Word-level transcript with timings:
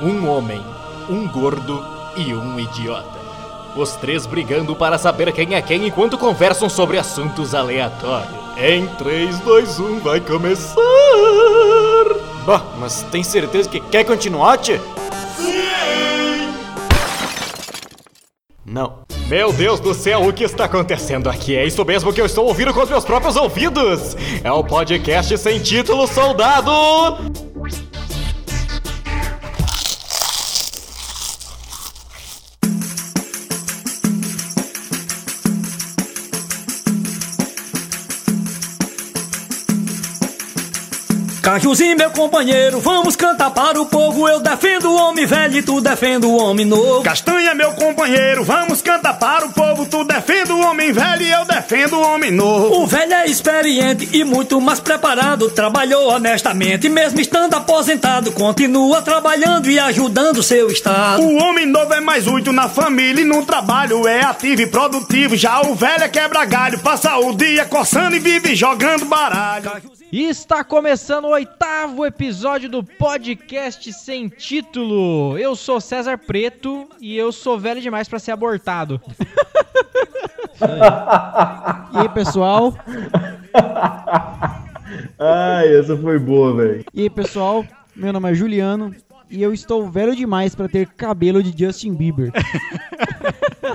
um 0.00 0.28
homem, 0.28 0.64
um 1.08 1.28
gordo 1.28 1.84
e 2.16 2.34
um 2.34 2.58
idiota. 2.58 3.20
Os 3.76 3.92
três 3.96 4.26
brigando 4.26 4.74
para 4.74 4.98
saber 4.98 5.32
quem 5.32 5.54
é 5.54 5.62
quem 5.62 5.86
enquanto 5.86 6.18
conversam 6.18 6.68
sobre 6.68 6.98
assuntos 6.98 7.54
aleatórios. 7.54 8.40
Em 8.56 8.86
3, 8.86 9.38
2, 9.40 9.80
1, 9.80 10.00
vai 10.00 10.20
começar! 10.20 10.80
Bah, 12.44 12.64
mas 12.78 13.02
tem 13.10 13.22
certeza 13.22 13.68
que 13.68 13.80
quer 13.80 14.04
continuar, 14.04 14.58
tchê? 14.58 14.78
Sim! 15.36 16.52
Não. 18.64 19.00
Meu 19.28 19.52
Deus 19.52 19.78
do 19.78 19.94
céu, 19.94 20.26
o 20.26 20.32
que 20.32 20.42
está 20.42 20.64
acontecendo 20.64 21.30
aqui? 21.30 21.56
É 21.56 21.64
isso 21.64 21.84
mesmo 21.84 22.12
que 22.12 22.20
eu 22.20 22.26
estou 22.26 22.46
ouvindo 22.46 22.74
com 22.74 22.82
os 22.82 22.90
meus 22.90 23.04
próprios 23.04 23.36
ouvidos! 23.36 24.16
É 24.42 24.50
o 24.50 24.64
podcast 24.64 25.38
sem 25.38 25.60
título 25.60 26.08
Soldado! 26.08 27.49
Cajuzinho, 41.50 41.96
meu 41.96 42.12
companheiro, 42.12 42.78
vamos 42.78 43.16
cantar 43.16 43.50
para 43.50 43.82
o 43.82 43.84
povo. 43.84 44.28
Eu 44.28 44.38
defendo 44.38 44.88
o 44.88 44.94
homem 44.94 45.26
velho 45.26 45.58
e 45.58 45.62
tu 45.62 45.80
defende 45.80 46.24
o 46.24 46.36
homem 46.36 46.64
novo. 46.64 47.02
Castanha, 47.02 47.56
meu 47.56 47.72
companheiro, 47.72 48.44
vamos 48.44 48.80
cantar 48.80 49.18
para 49.18 49.46
o 49.46 49.52
povo. 49.52 49.84
Tu 49.84 50.04
defende 50.04 50.52
o 50.52 50.60
homem 50.60 50.92
velho 50.92 51.22
e 51.22 51.32
eu 51.32 51.44
defendo 51.44 51.96
o 51.96 52.02
homem 52.02 52.30
novo. 52.30 52.80
O 52.80 52.86
velho 52.86 53.14
é 53.14 53.26
experiente 53.26 54.08
e 54.12 54.22
muito 54.22 54.60
mais 54.60 54.78
preparado. 54.78 55.50
Trabalhou 55.50 56.12
honestamente, 56.12 56.88
mesmo 56.88 57.20
estando 57.20 57.54
aposentado. 57.54 58.30
Continua 58.30 59.02
trabalhando 59.02 59.68
e 59.68 59.76
ajudando 59.76 60.44
seu 60.44 60.70
estado. 60.70 61.20
O 61.20 61.42
homem 61.42 61.66
novo 61.66 61.92
é 61.92 61.98
mais 61.98 62.28
útil 62.28 62.52
na 62.52 62.68
família 62.68 63.22
e 63.22 63.26
no 63.26 63.44
trabalho. 63.44 64.06
É 64.06 64.20
ativo 64.20 64.62
e 64.62 64.66
produtivo. 64.68 65.36
Já 65.36 65.62
o 65.62 65.74
velho 65.74 66.04
é 66.04 66.08
quebra 66.08 66.44
galho, 66.44 66.78
passa 66.78 67.18
o 67.18 67.34
dia 67.34 67.64
coçando 67.64 68.14
e 68.14 68.20
vive 68.20 68.54
jogando 68.54 69.04
baralho. 69.04 69.72
E 70.12 70.24
está 70.24 70.64
começando 70.64 71.26
o 71.26 71.30
oitavo 71.30 72.04
episódio 72.04 72.68
do 72.68 72.82
podcast 72.82 73.92
sem 73.92 74.28
título. 74.28 75.38
Eu 75.38 75.54
sou 75.54 75.80
César 75.80 76.18
Preto 76.18 76.88
e 77.00 77.16
eu 77.16 77.30
sou 77.30 77.56
velho 77.56 77.80
demais 77.80 78.08
para 78.08 78.18
ser 78.18 78.32
abortado. 78.32 79.00
e 81.94 81.98
aí, 81.98 82.08
pessoal? 82.08 82.74
Ai, 85.16 85.76
essa 85.76 85.96
foi 85.96 86.18
boa, 86.18 86.56
velho. 86.56 86.84
E 86.92 87.02
aí, 87.02 87.10
pessoal? 87.10 87.64
Meu 87.94 88.12
nome 88.12 88.32
é 88.32 88.34
Juliano 88.34 88.92
e 89.30 89.40
eu 89.40 89.54
estou 89.54 89.88
velho 89.88 90.16
demais 90.16 90.56
para 90.56 90.68
ter 90.68 90.88
cabelo 90.88 91.40
de 91.40 91.56
Justin 91.56 91.94
Bieber. 91.94 92.32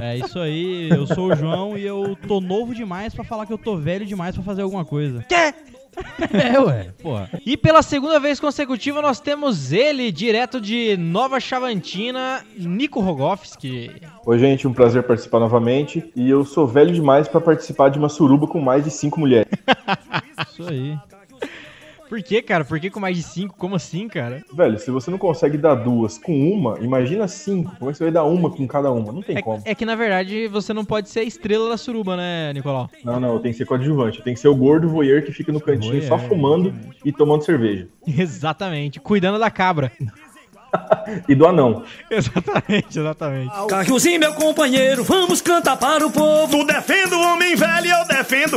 É 0.02 0.17
isso 0.17 0.38
aí, 0.38 0.89
eu 0.89 1.08
sou 1.08 1.31
o 1.31 1.36
João 1.36 1.77
e 1.77 1.86
eu 1.86 2.17
tô 2.27 2.42
novo 2.42 2.75
demais 2.75 3.14
para 3.14 3.23
falar 3.23 3.45
que 3.45 3.53
eu 3.53 3.58
tô 3.58 3.77
velho 3.77 4.05
demais 4.05 4.36
para 4.36 4.44
fazer 4.44 4.64
alguma 4.64 4.83
coisa. 4.83 5.23
Quê? 5.30 5.53
É, 6.34 6.60
ué, 6.60 6.90
porra. 7.02 7.30
E 7.46 7.56
pela 7.56 7.82
segunda 7.82 8.20
vez 8.20 8.40
consecutiva 8.40 9.02
nós 9.02 9.20
temos 9.20 9.72
ele, 9.72 10.12
direto 10.12 10.60
de 10.60 10.98
Nova 10.98 11.40
Chavantina, 11.40 12.44
Nico 12.58 13.00
Rogoffski. 13.00 13.92
Oi, 14.26 14.40
gente, 14.40 14.68
um 14.68 14.73
prazer 14.73 15.04
participar 15.04 15.40
novamente. 15.40 16.12
E 16.16 16.30
eu 16.30 16.44
sou 16.46 16.68
velho 16.68 16.94
demais 16.94 17.28
para 17.28 17.42
participar 17.42 17.90
de 17.90 18.00
uma 18.00 18.10
suruba 18.10 18.48
com 18.48 18.60
mais 18.60 18.84
de 18.84 18.92
cinco 18.92 19.20
mulheres. 19.20 19.48
Isso 20.52 20.68
aí. 20.68 20.98
Por 22.16 22.23
que, 22.23 22.41
cara? 22.41 22.63
Por 22.63 22.80
que 22.80 22.89
com 22.89 22.97
mais 22.97 23.17
de 23.17 23.23
cinco? 23.23 23.58
Como 23.58 23.75
assim, 23.75 24.08
cara? 24.08 24.41
Velho, 24.53 24.80
se 24.80 24.89
você 24.89 25.11
não 25.11 25.17
consegue 25.17 25.58
dar 25.58 25.75
duas 25.75 26.17
com 26.17 26.49
uma, 26.49 26.80
imagina 26.80 27.27
cinco. 27.27 27.75
Como 27.77 27.89
é 27.89 27.91
que 27.91 27.97
você 27.97 28.05
vai 28.05 28.13
dar 28.13 28.23
uma 28.23 28.49
com 28.49 28.66
cada 28.66 28.89
uma? 28.89 29.11
Não 29.11 29.21
tem 29.21 29.36
é, 29.36 29.42
como. 29.42 29.61
É 29.65 29.76
que 29.76 29.86
na 29.86 29.95
verdade 29.95 30.48
você 30.48 30.73
não 30.73 30.86
pode 30.86 31.09
ser 31.09 31.20
a 31.20 31.23
estrela 31.23 31.67
da 31.67 31.75
suruba, 31.75 32.15
né, 32.15 32.54
Nicolau? 32.54 32.89
Não, 33.04 33.20
não, 33.20 33.37
tem 33.39 33.52
que 33.52 33.58
ser 33.58 33.65
coadjuvante. 33.65 34.21
Tem 34.21 34.33
que 34.33 34.39
ser 34.39 34.48
o 34.48 34.55
gordo 34.55 34.87
voyeur 34.87 35.25
que 35.25 35.33
fica 35.33 35.52
no 35.52 35.59
cantinho 35.59 36.02
voyeur, 36.02 36.08
só 36.08 36.17
fumando 36.17 36.70
exatamente. 36.70 36.99
e 37.04 37.11
tomando 37.11 37.43
cerveja. 37.43 37.89
Exatamente, 38.08 39.02
cuidando 39.02 39.37
da 39.37 39.52
cabra. 39.52 39.92
e 41.27 41.36
do 41.36 41.45
anão. 41.45 41.83
Exatamente, 42.09 42.99
exatamente. 42.99 43.52
Cajuzinho, 43.67 44.20
meu 44.20 44.33
companheiro, 44.33 45.04
vamos 45.04 45.42
cantar 45.42 45.77
para 45.77 46.05
o 46.05 46.11
povo. 46.11 46.59
Tu 46.59 46.65
defende 46.65 46.85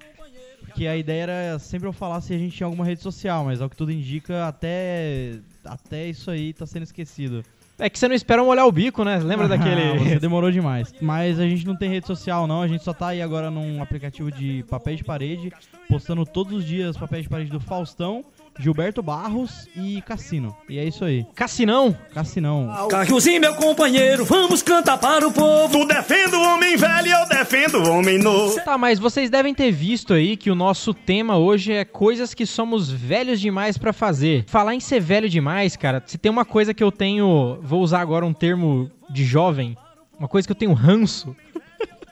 Porque 0.61 0.87
a 0.87 0.97
ideia 0.97 1.23
era 1.23 1.59
sempre 1.59 1.89
eu 1.89 1.93
falar 1.93 2.21
se 2.21 2.35
a 2.35 2.39
gente 2.39 2.57
tinha 2.57 2.67
alguma 2.67 2.85
rede 2.85 3.03
social, 3.03 3.45
mas 3.45 3.61
ao 3.61 3.69
que 3.69 3.77
tudo 3.77 3.93
indica, 3.93 4.47
até, 4.47 5.39
até 5.65 6.07
isso 6.07 6.31
aí 6.31 6.53
tá 6.53 6.67
sendo 6.67 6.83
esquecido. 6.83 7.45
É 7.79 7.91
que 7.91 7.99
você 7.99 8.07
não 8.07 8.15
espera 8.15 8.43
molhar 8.43 8.67
o 8.67 8.73
bico, 8.73 9.03
né? 9.05 9.19
Lembra 9.19 9.47
ah, 9.47 9.49
daquele. 9.49 9.99
Você 9.99 10.19
demorou 10.21 10.51
demais. 10.51 10.95
Mas 11.03 11.41
a 11.41 11.47
gente 11.47 11.67
não 11.67 11.77
tem 11.77 11.91
rede 11.91 12.07
social, 12.07 12.47
não. 12.47 12.63
A 12.63 12.69
gente 12.69 12.85
só 12.85 12.93
tá 12.93 13.09
aí 13.09 13.21
agora 13.21 13.51
num 13.51 13.83
aplicativo 13.83 14.31
de 14.31 14.65
papéis 14.69 14.99
de 14.99 15.05
parede, 15.05 15.53
postando 15.89 16.25
todos 16.25 16.53
os 16.53 16.65
dias 16.65 16.97
papéis 16.97 17.25
de 17.25 17.29
parede 17.29 17.51
do 17.51 17.59
Faustão 17.59 18.25
Gilberto 18.59 19.03
Barros 19.03 19.69
e 19.77 20.01
Cassino. 20.03 20.57
E 20.69 20.79
é 20.79 20.85
isso 20.85 21.05
aí. 21.05 21.27
Cassinão? 21.35 21.97
Cassinão. 22.13 22.87
Cajuzinho, 22.89 23.41
meu 23.41 23.55
companheiro, 23.55 24.25
vamos 24.25 24.63
cantar 24.63 24.99
para 24.99 25.27
o 25.27 25.33
povo. 25.33 25.81
Tu 25.81 25.87
defende 25.87 26.37
o 26.37 26.43
homem 26.43 26.77
velho 26.77 27.07
e 27.09 27.11
eu 27.11 27.29
defendo 27.29 27.79
o 27.79 27.91
homem 27.91 28.19
novo. 28.19 28.61
Tá, 28.65 28.79
mas 28.79 28.99
vocês 28.99 29.29
devem 29.29 29.55
ter 29.55 29.73
visto 29.73 30.13
aí 30.15 30.37
que 30.37 30.51
o 30.51 30.55
nosso 30.55 30.95
tema 30.95 31.37
hoje 31.37 31.73
é 31.73 31.85
coisas 31.85 32.33
que 32.33 32.47
somos 32.47 32.91
velhos 32.91 33.41
demais 33.41 33.77
para 33.77 33.93
fazer. 33.93 34.45
Falar 34.47 34.75
em 34.75 34.81
ser 34.81 35.01
velho 35.01 35.29
demais, 35.29 35.77
cara, 35.77 36.03
se 36.07 36.17
tem 36.17 36.31
uma 36.31 36.45
coisa 36.45 36.73
que 36.73 36.83
eu 36.83 36.93
tenho, 36.93 37.59
vou 37.61 37.83
usar 37.83 38.01
agora 38.01 38.25
um 38.25 38.33
termo 38.33 38.91
de 39.11 39.25
jovem, 39.25 39.77
uma 40.19 40.29
coisa 40.29 40.47
que 40.47 40.53
eu 40.53 40.57
tenho 40.57 40.73
ranço. 40.73 41.35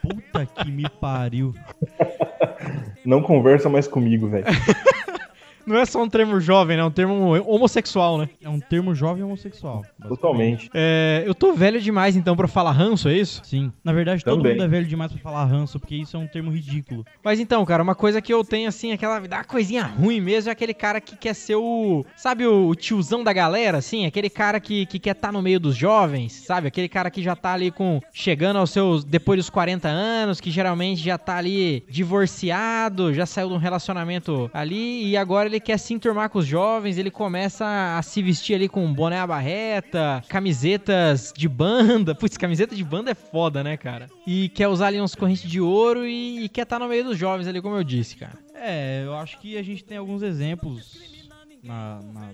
Puta 0.03 0.45
que 0.45 0.71
me 0.71 0.89
pariu. 1.01 1.55
Não 3.05 3.23
conversa 3.23 3.69
mais 3.69 3.87
comigo, 3.87 4.29
velho. 4.29 4.47
Não 5.67 5.77
é 5.77 5.85
só 5.85 6.03
um 6.03 6.09
termo 6.09 6.41
jovem, 6.41 6.77
né? 6.77 6.83
É 6.83 6.87
um 6.87 6.91
termo 6.91 7.35
homossexual, 7.49 8.19
né? 8.19 8.29
É 8.41 8.49
um 8.49 8.61
termo 8.61 8.95
jovem 8.95 9.23
homossexual. 9.23 9.85
Totalmente. 10.09 10.71
É, 10.75 11.23
eu 11.27 11.35
tô 11.35 11.53
velho 11.53 11.81
demais, 11.81 12.17
então, 12.17 12.37
pra 12.37 12.49
falar 12.49 12.73
ranço, 12.73 13.09
é 13.09 13.17
isso? 13.17 13.41
Sim. 13.45 13.73
Na 13.85 13.93
verdade, 13.93 14.25
Também. 14.25 14.43
todo 14.43 14.51
mundo 14.51 14.63
é 14.63 14.69
velho 14.69 14.87
demais 14.87 15.13
pra 15.13 15.21
falar 15.21 15.45
ranço, 15.45 15.79
porque 15.79 15.97
isso 15.97 16.17
é 16.17 16.21
um 16.21 16.27
termo 16.27 16.51
ridículo. 16.51 17.05
Mas 17.23 17.41
então, 17.41 17.65
cara, 17.65 17.83
uma 17.83 17.95
coisa 17.95 18.21
que 18.21 18.33
eu 18.33 18.45
tenho, 18.45 18.69
assim, 18.69 18.93
aquela 18.93 19.21
dá 19.21 19.45
coisinha 19.45 19.85
ruim 19.85 20.21
mesmo, 20.21 20.51
é 20.51 20.53
aquele 20.53 20.75
cara 20.75 21.01
que 21.01 21.17
quer 21.17 21.35
ser 21.35 21.57
o. 21.57 22.05
Sabe 22.17 22.47
o 22.47 22.75
tiozão 22.75 23.23
da 23.23 23.33
galera, 23.33 23.79
assim? 23.79 24.07
Aquele 24.07 24.31
cara 24.31 24.61
que, 24.61 24.87
que 24.87 24.99
quer 24.99 25.13
estar 25.13 25.29
tá 25.29 25.33
no 25.33 25.43
meio 25.43 25.61
dos 25.61 25.77
jovens, 25.77 26.33
sabe? 26.33 26.69
Aquele 26.69 26.89
cara 26.89 27.11
que 27.11 27.23
já 27.23 27.37
tá 27.37 27.53
ali 27.53 27.71
com. 27.71 28.01
chegando 28.13 28.59
aos 28.59 28.71
seus. 28.71 29.05
depois 29.05 29.39
dos 29.39 29.51
40 29.51 29.89
anos, 29.89 30.41
que 30.41 30.51
geralmente 30.51 31.03
já 31.03 31.19
tá 31.19 31.37
ali 31.37 31.85
divorciado, 31.89 33.13
já 33.15 33.27
saiu 33.27 33.49
de 33.49 33.55
um 33.55 33.59
relacionamento 33.59 34.51
ali 34.53 35.11
e 35.11 35.17
agora 35.17 35.49
ele 35.49 35.61
quer 35.61 35.79
se 35.79 35.95
enturmar 35.95 36.29
com 36.31 36.39
os 36.39 36.47
jovens, 36.47 36.99
ele 36.99 37.11
começa 37.11 37.97
a 37.97 38.03
se 38.03 38.23
vestir 38.23 38.55
ali 38.55 38.69
com 38.69 38.93
boné 38.93 39.19
à 39.19 39.27
barreta, 39.27 39.92
camisetas 40.29 41.33
de 41.37 41.49
banda. 41.49 42.15
Putz, 42.17 42.37
camiseta 42.37 42.75
de 42.75 42.85
banda 42.85 43.11
é 43.11 43.15
foda, 43.15 43.63
né, 43.63 43.77
cara? 43.77 44.09
E 44.27 44.49
quer 44.51 44.69
usar 44.69 44.89
ali 44.89 45.01
uns 45.01 45.15
correntes 45.15 45.49
de 45.51 45.61
ouro 45.61 46.07
e, 46.07 46.45
e 46.45 46.49
quer 46.49 46.63
estar 46.63 46.79
tá 46.79 46.85
no 46.85 46.89
meio 46.89 47.05
dos 47.05 47.19
jovens 47.19 47.47
ali, 47.47 47.61
como 47.61 47.77
eu 47.77 47.85
disse, 47.85 48.17
cara. 48.17 48.39
É, 48.55 49.03
eu 49.05 49.15
acho 49.15 49.39
que 49.41 49.57
a 49.57 49.63
gente 49.63 49.85
tem 49.85 49.97
alguns 49.97 50.23
exemplos 50.23 50.99
na- 51.63 52.01
na- 52.13 52.33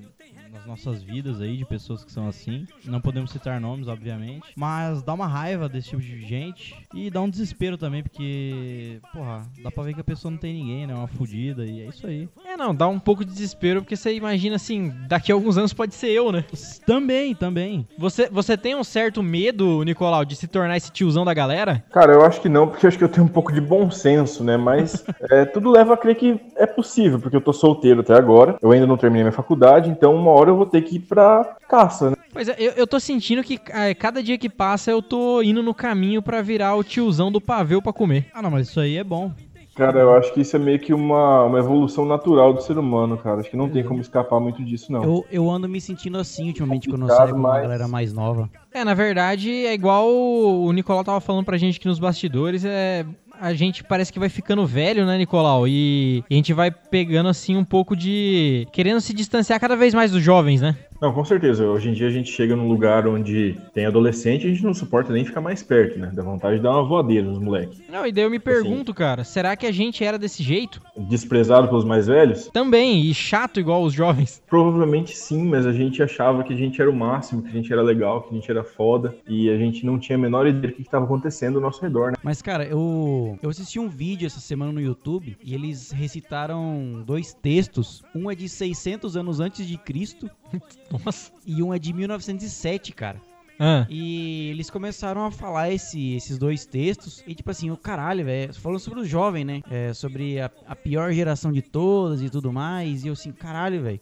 nas 0.52 0.66
nossas 0.66 1.02
vidas 1.02 1.40
aí, 1.40 1.56
de 1.56 1.64
pessoas 1.64 2.04
que 2.04 2.12
são 2.12 2.28
assim. 2.28 2.66
Não 2.84 3.00
podemos 3.00 3.30
citar 3.30 3.60
nomes, 3.60 3.88
obviamente. 3.88 4.46
Mas 4.56 5.02
dá 5.02 5.12
uma 5.12 5.26
raiva 5.26 5.68
desse 5.68 5.90
tipo 5.90 6.02
de 6.02 6.26
gente. 6.26 6.74
E 6.94 7.10
dá 7.10 7.20
um 7.20 7.28
desespero 7.28 7.76
também, 7.76 8.02
porque, 8.02 9.00
porra, 9.12 9.42
dá 9.62 9.70
pra 9.70 9.84
ver 9.84 9.94
que 9.94 10.00
a 10.00 10.04
pessoa 10.04 10.30
não 10.30 10.38
tem 10.38 10.54
ninguém, 10.54 10.86
né? 10.86 10.92
É 10.92 10.96
uma 10.96 11.06
fudida, 11.06 11.64
e 11.64 11.82
é 11.82 11.86
isso 11.86 12.06
aí. 12.06 12.28
É, 12.44 12.56
não, 12.56 12.74
dá 12.74 12.88
um 12.88 12.98
pouco 12.98 13.24
de 13.24 13.32
desespero, 13.32 13.82
porque 13.82 13.96
você 13.96 14.14
imagina 14.14 14.56
assim, 14.56 14.92
daqui 15.06 15.30
a 15.30 15.34
alguns 15.34 15.58
anos 15.58 15.72
pode 15.72 15.94
ser 15.94 16.08
eu, 16.08 16.32
né? 16.32 16.44
Também, 16.86 17.34
também. 17.34 17.86
Você, 17.98 18.28
você 18.28 18.56
tem 18.56 18.74
um 18.74 18.84
certo 18.84 19.22
medo, 19.22 19.82
Nicolau, 19.82 20.24
de 20.24 20.34
se 20.36 20.46
tornar 20.46 20.76
esse 20.76 20.90
tiozão 20.90 21.24
da 21.24 21.34
galera? 21.34 21.84
Cara, 21.90 22.12
eu 22.12 22.24
acho 22.24 22.40
que 22.40 22.48
não, 22.48 22.68
porque 22.68 22.86
eu 22.86 22.88
acho 22.88 22.98
que 22.98 23.04
eu 23.04 23.08
tenho 23.08 23.26
um 23.26 23.30
pouco 23.30 23.52
de 23.52 23.60
bom 23.60 23.90
senso, 23.90 24.42
né? 24.42 24.56
Mas 24.56 25.04
é, 25.30 25.44
tudo 25.44 25.70
leva 25.70 25.94
a 25.94 25.96
crer 25.96 26.16
que 26.16 26.40
é 26.56 26.66
possível, 26.66 27.18
porque 27.18 27.36
eu 27.36 27.40
tô 27.40 27.52
solteiro 27.52 28.00
até 28.00 28.14
agora. 28.14 28.56
Eu 28.62 28.72
ainda 28.72 28.86
não 28.86 28.96
terminei 28.96 29.22
minha 29.24 29.32
faculdade, 29.32 29.90
então 29.90 30.17
uma 30.18 30.30
hora 30.30 30.50
eu 30.50 30.56
vou 30.56 30.66
ter 30.66 30.82
que 30.82 30.96
ir 30.96 31.00
pra 31.00 31.56
caça, 31.68 32.10
né? 32.10 32.16
Pois 32.32 32.48
é, 32.48 32.54
eu, 32.58 32.72
eu 32.72 32.86
tô 32.86 33.00
sentindo 33.00 33.42
que 33.42 33.58
ah, 33.72 33.94
cada 33.94 34.22
dia 34.22 34.38
que 34.38 34.48
passa 34.48 34.90
eu 34.90 35.02
tô 35.02 35.42
indo 35.42 35.62
no 35.62 35.74
caminho 35.74 36.20
pra 36.22 36.42
virar 36.42 36.76
o 36.76 36.84
tiozão 36.84 37.32
do 37.32 37.40
pavê 37.40 37.80
pra 37.80 37.92
comer. 37.92 38.26
Ah, 38.32 38.42
não, 38.42 38.50
mas 38.50 38.68
isso 38.68 38.78
aí 38.80 38.96
é 38.96 39.04
bom. 39.04 39.32
Cara, 39.74 40.00
eu 40.00 40.12
acho 40.16 40.34
que 40.34 40.40
isso 40.40 40.56
é 40.56 40.58
meio 40.58 40.80
que 40.80 40.92
uma, 40.92 41.44
uma 41.44 41.58
evolução 41.60 42.04
natural 42.04 42.52
do 42.52 42.60
ser 42.60 42.76
humano, 42.76 43.16
cara. 43.16 43.40
Acho 43.40 43.48
que 43.50 43.56
não 43.56 43.68
tem 43.68 43.84
como 43.84 44.00
escapar 44.00 44.40
muito 44.40 44.64
disso, 44.64 44.90
não. 44.90 45.04
Eu, 45.04 45.26
eu 45.30 45.48
ando 45.48 45.68
me 45.68 45.80
sentindo 45.80 46.18
assim 46.18 46.48
ultimamente 46.48 46.88
quando 46.88 47.02
eu 47.08 47.14
saio 47.14 47.30
com 47.30 47.38
uma 47.38 47.50
mas- 47.50 47.62
galera 47.62 47.86
mais 47.86 48.12
nova. 48.12 48.50
É, 48.74 48.84
na 48.84 48.92
verdade, 48.92 49.50
é 49.66 49.72
igual 49.72 50.08
o 50.10 50.72
Nicolau 50.72 51.04
tava 51.04 51.20
falando 51.20 51.44
pra 51.44 51.56
gente 51.56 51.78
aqui 51.78 51.86
nos 51.86 52.00
bastidores, 52.00 52.64
é. 52.64 53.06
A 53.40 53.54
gente 53.54 53.84
parece 53.84 54.12
que 54.12 54.18
vai 54.18 54.28
ficando 54.28 54.66
velho, 54.66 55.06
né, 55.06 55.16
Nicolau? 55.16 55.66
E 55.68 56.24
a 56.28 56.34
gente 56.34 56.52
vai 56.52 56.70
pegando, 56.70 57.28
assim, 57.28 57.56
um 57.56 57.64
pouco 57.64 57.94
de. 57.94 58.66
querendo 58.72 59.00
se 59.00 59.14
distanciar 59.14 59.60
cada 59.60 59.76
vez 59.76 59.94
mais 59.94 60.10
dos 60.10 60.22
jovens, 60.22 60.60
né? 60.60 60.76
Não, 61.00 61.12
com 61.12 61.24
certeza. 61.24 61.64
Hoje 61.64 61.90
em 61.90 61.92
dia 61.92 62.08
a 62.08 62.10
gente 62.10 62.30
chega 62.32 62.56
num 62.56 62.66
lugar 62.66 63.06
onde 63.06 63.56
tem 63.72 63.86
adolescente 63.86 64.44
e 64.44 64.50
a 64.50 64.52
gente 64.52 64.64
não 64.64 64.74
suporta 64.74 65.12
nem 65.12 65.24
ficar 65.24 65.40
mais 65.40 65.62
perto, 65.62 65.96
né? 65.96 66.10
Dá 66.12 66.22
vontade 66.24 66.56
de 66.56 66.62
dar 66.62 66.72
uma 66.72 66.82
voadeira 66.82 67.24
nos 67.24 67.38
moleques. 67.38 67.80
Não, 67.88 68.04
e 68.04 68.10
daí 68.10 68.24
eu 68.24 68.30
me 68.30 68.40
pergunto, 68.40 68.92
cara, 68.92 69.22
será 69.22 69.54
que 69.56 69.64
a 69.64 69.70
gente 69.70 70.02
era 70.02 70.18
desse 70.18 70.42
jeito? 70.42 70.82
Desprezado 70.96 71.68
pelos 71.68 71.84
mais 71.84 72.08
velhos? 72.08 72.48
Também, 72.52 73.00
e 73.02 73.14
chato 73.14 73.60
igual 73.60 73.84
os 73.84 73.92
jovens. 73.92 74.42
Provavelmente 74.50 75.16
sim, 75.16 75.44
mas 75.44 75.66
a 75.66 75.72
gente 75.72 76.02
achava 76.02 76.42
que 76.42 76.52
a 76.52 76.56
gente 76.56 76.80
era 76.80 76.90
o 76.90 76.94
máximo, 76.94 77.42
que 77.42 77.48
a 77.48 77.52
gente 77.52 77.72
era 77.72 77.80
legal, 77.82 78.22
que 78.22 78.30
a 78.30 78.34
gente 78.34 78.50
era 78.50 78.64
foda 78.64 79.14
e 79.28 79.48
a 79.48 79.56
gente 79.56 79.86
não 79.86 80.00
tinha 80.00 80.18
a 80.18 80.20
menor 80.20 80.48
ideia 80.48 80.72
do 80.72 80.74
que 80.74 80.82
estava 80.82 81.04
acontecendo 81.04 81.56
ao 81.56 81.62
nosso 81.62 81.80
redor, 81.80 82.10
né? 82.10 82.16
Mas, 82.24 82.42
cara, 82.42 82.64
eu, 82.64 83.38
eu 83.40 83.50
assisti 83.50 83.78
um 83.78 83.88
vídeo 83.88 84.26
essa 84.26 84.40
semana 84.40 84.72
no 84.72 84.80
YouTube 84.80 85.36
e 85.44 85.54
eles 85.54 85.92
recitaram 85.92 87.04
dois 87.06 87.34
textos. 87.34 88.02
Um 88.12 88.28
é 88.28 88.34
de 88.34 88.48
600 88.48 89.16
anos 89.16 89.38
antes 89.38 89.64
de 89.64 89.78
Cristo 89.78 90.28
Nossa. 91.04 91.30
e 91.46 91.62
um 91.62 91.72
é 91.74 91.78
de 91.78 91.92
1907, 91.92 92.92
cara. 92.92 93.20
Ah, 93.60 93.86
E 93.90 94.50
eles 94.50 94.70
começaram 94.70 95.24
a 95.26 95.32
falar 95.32 95.70
esse- 95.72 96.14
esses 96.14 96.38
dois 96.38 96.64
textos. 96.64 97.24
E 97.26 97.34
tipo 97.34 97.50
assim, 97.50 97.70
o 97.70 97.76
caralho, 97.76 98.24
velho. 98.24 98.54
Falando 98.54 98.78
sobre 98.78 99.00
o 99.00 99.04
jovem, 99.04 99.44
né? 99.44 99.62
É, 99.68 99.92
sobre 99.92 100.40
a, 100.40 100.48
a 100.66 100.76
pior 100.76 101.12
geração 101.12 101.50
de 101.50 101.60
todas 101.60 102.22
e 102.22 102.30
tudo 102.30 102.52
mais. 102.52 103.04
E 103.04 103.08
eu 103.08 103.14
assim, 103.14 103.32
caralho, 103.32 103.82
velho. 103.82 104.00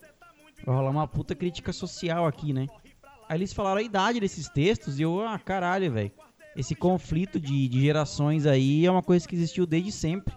Vai 0.65 0.75
rolar 0.77 0.91
uma 0.91 1.07
puta 1.09 1.35
crítica 1.35 1.73
social 1.73 2.27
aqui, 2.27 2.53
né? 2.53 2.67
Aí 3.29 3.39
eles 3.39 3.53
falaram 3.53 3.79
a 3.79 3.83
idade 3.83 4.21
desses 4.21 4.47
textos. 4.49 4.99
E 4.99 5.03
eu, 5.03 5.23
ah, 5.27 5.39
caralho, 5.39 5.91
velho. 5.91 6.13
Esse 6.55 6.75
conflito 6.75 7.41
de, 7.41 7.67
de 7.69 7.81
gerações 7.81 8.45
aí 8.47 8.85
é 8.85 8.91
uma 8.91 9.03
coisa 9.03 9.27
que 9.27 9.35
existiu 9.35 9.65
desde 9.67 9.91
sempre. 9.91 10.35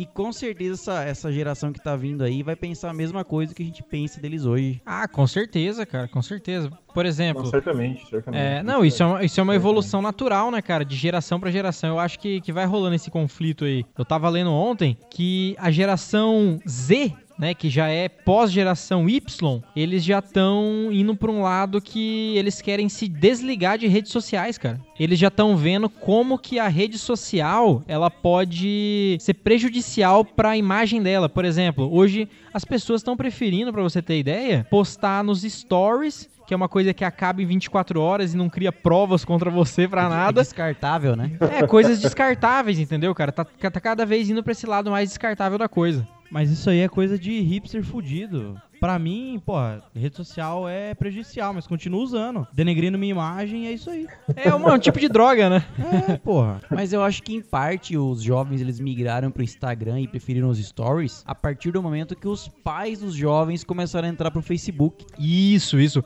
E 0.00 0.06
com 0.06 0.32
certeza 0.32 0.80
essa, 0.80 1.04
essa 1.04 1.30
geração 1.30 1.74
que 1.74 1.78
tá 1.78 1.94
vindo 1.94 2.24
aí 2.24 2.42
vai 2.42 2.56
pensar 2.56 2.88
a 2.88 2.94
mesma 2.94 3.22
coisa 3.22 3.54
que 3.54 3.62
a 3.62 3.66
gente 3.66 3.82
pensa 3.82 4.18
deles 4.18 4.46
hoje. 4.46 4.80
ah, 4.86 5.06
com 5.06 5.26
certeza, 5.26 5.84
cara, 5.84 6.08
com 6.08 6.22
certeza. 6.22 6.70
Por 6.94 7.04
exemplo. 7.04 7.42
Não, 7.42 7.50
certamente, 7.50 8.08
certamente. 8.08 8.40
É, 8.40 8.62
não, 8.62 8.82
isso 8.82 9.02
é, 9.02 9.06
uma, 9.06 9.22
isso 9.22 9.38
é 9.38 9.42
uma 9.42 9.54
evolução 9.54 10.00
natural, 10.00 10.50
né, 10.50 10.62
cara? 10.62 10.86
De 10.86 10.96
geração 10.96 11.38
pra 11.38 11.50
geração. 11.50 11.90
Eu 11.90 12.00
acho 12.00 12.18
que, 12.18 12.40
que 12.40 12.50
vai 12.50 12.64
rolando 12.64 12.94
esse 12.96 13.10
conflito 13.10 13.66
aí. 13.66 13.84
Eu 13.98 14.04
tava 14.06 14.26
lendo 14.30 14.50
ontem 14.50 14.96
que 15.10 15.54
a 15.58 15.70
geração 15.70 16.58
Z, 16.66 17.12
né, 17.40 17.54
que 17.54 17.70
já 17.70 17.88
é 17.88 18.06
pós-geração 18.08 19.08
Y, 19.08 19.62
eles 19.74 20.04
já 20.04 20.18
estão 20.18 20.88
indo 20.92 21.16
pra 21.16 21.30
um 21.30 21.42
lado 21.42 21.80
que 21.80 22.36
eles 22.36 22.60
querem 22.60 22.88
se 22.88 23.08
desligar 23.08 23.78
de 23.78 23.86
redes 23.86 24.12
sociais, 24.12 24.58
cara. 24.58 24.78
Eles 24.98 25.18
já 25.18 25.28
estão 25.28 25.56
vendo 25.56 25.88
como 25.88 26.38
que 26.38 26.58
a 26.58 26.68
rede 26.68 26.98
social, 26.98 27.82
ela 27.88 28.10
pode 28.10 29.16
ser 29.20 29.32
prejudicial 29.34 30.22
pra 30.24 30.56
imagem 30.56 31.02
dela. 31.02 31.28
Por 31.30 31.46
exemplo, 31.46 31.88
hoje 31.90 32.28
as 32.52 32.64
pessoas 32.64 33.00
estão 33.00 33.16
preferindo, 33.16 33.72
pra 33.72 33.82
você 33.82 34.02
ter 34.02 34.18
ideia, 34.18 34.66
postar 34.70 35.24
nos 35.24 35.40
stories 35.42 36.28
que 36.46 36.54
é 36.54 36.56
uma 36.56 36.68
coisa 36.68 36.92
que 36.92 37.04
acaba 37.04 37.40
em 37.40 37.46
24 37.46 38.00
horas 38.00 38.34
e 38.34 38.36
não 38.36 38.50
cria 38.50 38.72
provas 38.72 39.24
contra 39.24 39.48
você 39.48 39.86
pra 39.86 40.06
É 40.06 40.08
nada. 40.08 40.42
descartável, 40.42 41.14
né? 41.14 41.30
É, 41.60 41.64
coisas 41.64 42.00
descartáveis, 42.00 42.76
entendeu, 42.80 43.14
cara? 43.14 43.30
Tá, 43.30 43.44
tá 43.44 43.80
cada 43.80 44.04
vez 44.04 44.28
indo 44.28 44.42
pra 44.42 44.50
esse 44.50 44.66
lado 44.66 44.90
mais 44.90 45.08
descartável 45.10 45.56
da 45.56 45.68
coisa. 45.68 46.04
Mas 46.30 46.50
isso 46.50 46.70
aí 46.70 46.78
é 46.80 46.88
coisa 46.88 47.18
de 47.18 47.40
hipster 47.40 47.82
fudido. 47.84 48.60
Pra 48.80 48.98
mim, 48.98 49.38
porra, 49.44 49.82
rede 49.94 50.16
social 50.16 50.66
é 50.66 50.94
prejudicial, 50.94 51.52
mas 51.52 51.66
continuo 51.66 52.00
usando. 52.02 52.46
Denegrindo 52.50 52.96
minha 52.96 53.10
imagem, 53.10 53.66
é 53.66 53.72
isso 53.72 53.90
aí. 53.90 54.06
É 54.34 54.54
uma- 54.54 54.72
um 54.72 54.78
tipo 54.78 54.98
de 54.98 55.06
droga, 55.06 55.50
né? 55.50 55.62
É, 56.08 56.16
porra. 56.16 56.62
Mas 56.70 56.90
eu 56.94 57.02
acho 57.02 57.22
que 57.22 57.34
em 57.34 57.42
parte 57.42 57.94
os 57.98 58.22
jovens 58.22 58.62
eles 58.62 58.80
migraram 58.80 59.30
pro 59.30 59.42
Instagram 59.42 60.00
e 60.00 60.08
preferiram 60.08 60.48
os 60.48 60.58
stories 60.58 61.22
a 61.26 61.34
partir 61.34 61.72
do 61.72 61.82
momento 61.82 62.16
que 62.16 62.26
os 62.26 62.48
pais 62.48 63.00
dos 63.00 63.14
jovens 63.14 63.64
começaram 63.64 64.08
a 64.08 64.10
entrar 64.10 64.30
pro 64.30 64.40
Facebook. 64.40 65.04
Isso, 65.18 65.78
isso. 65.78 66.02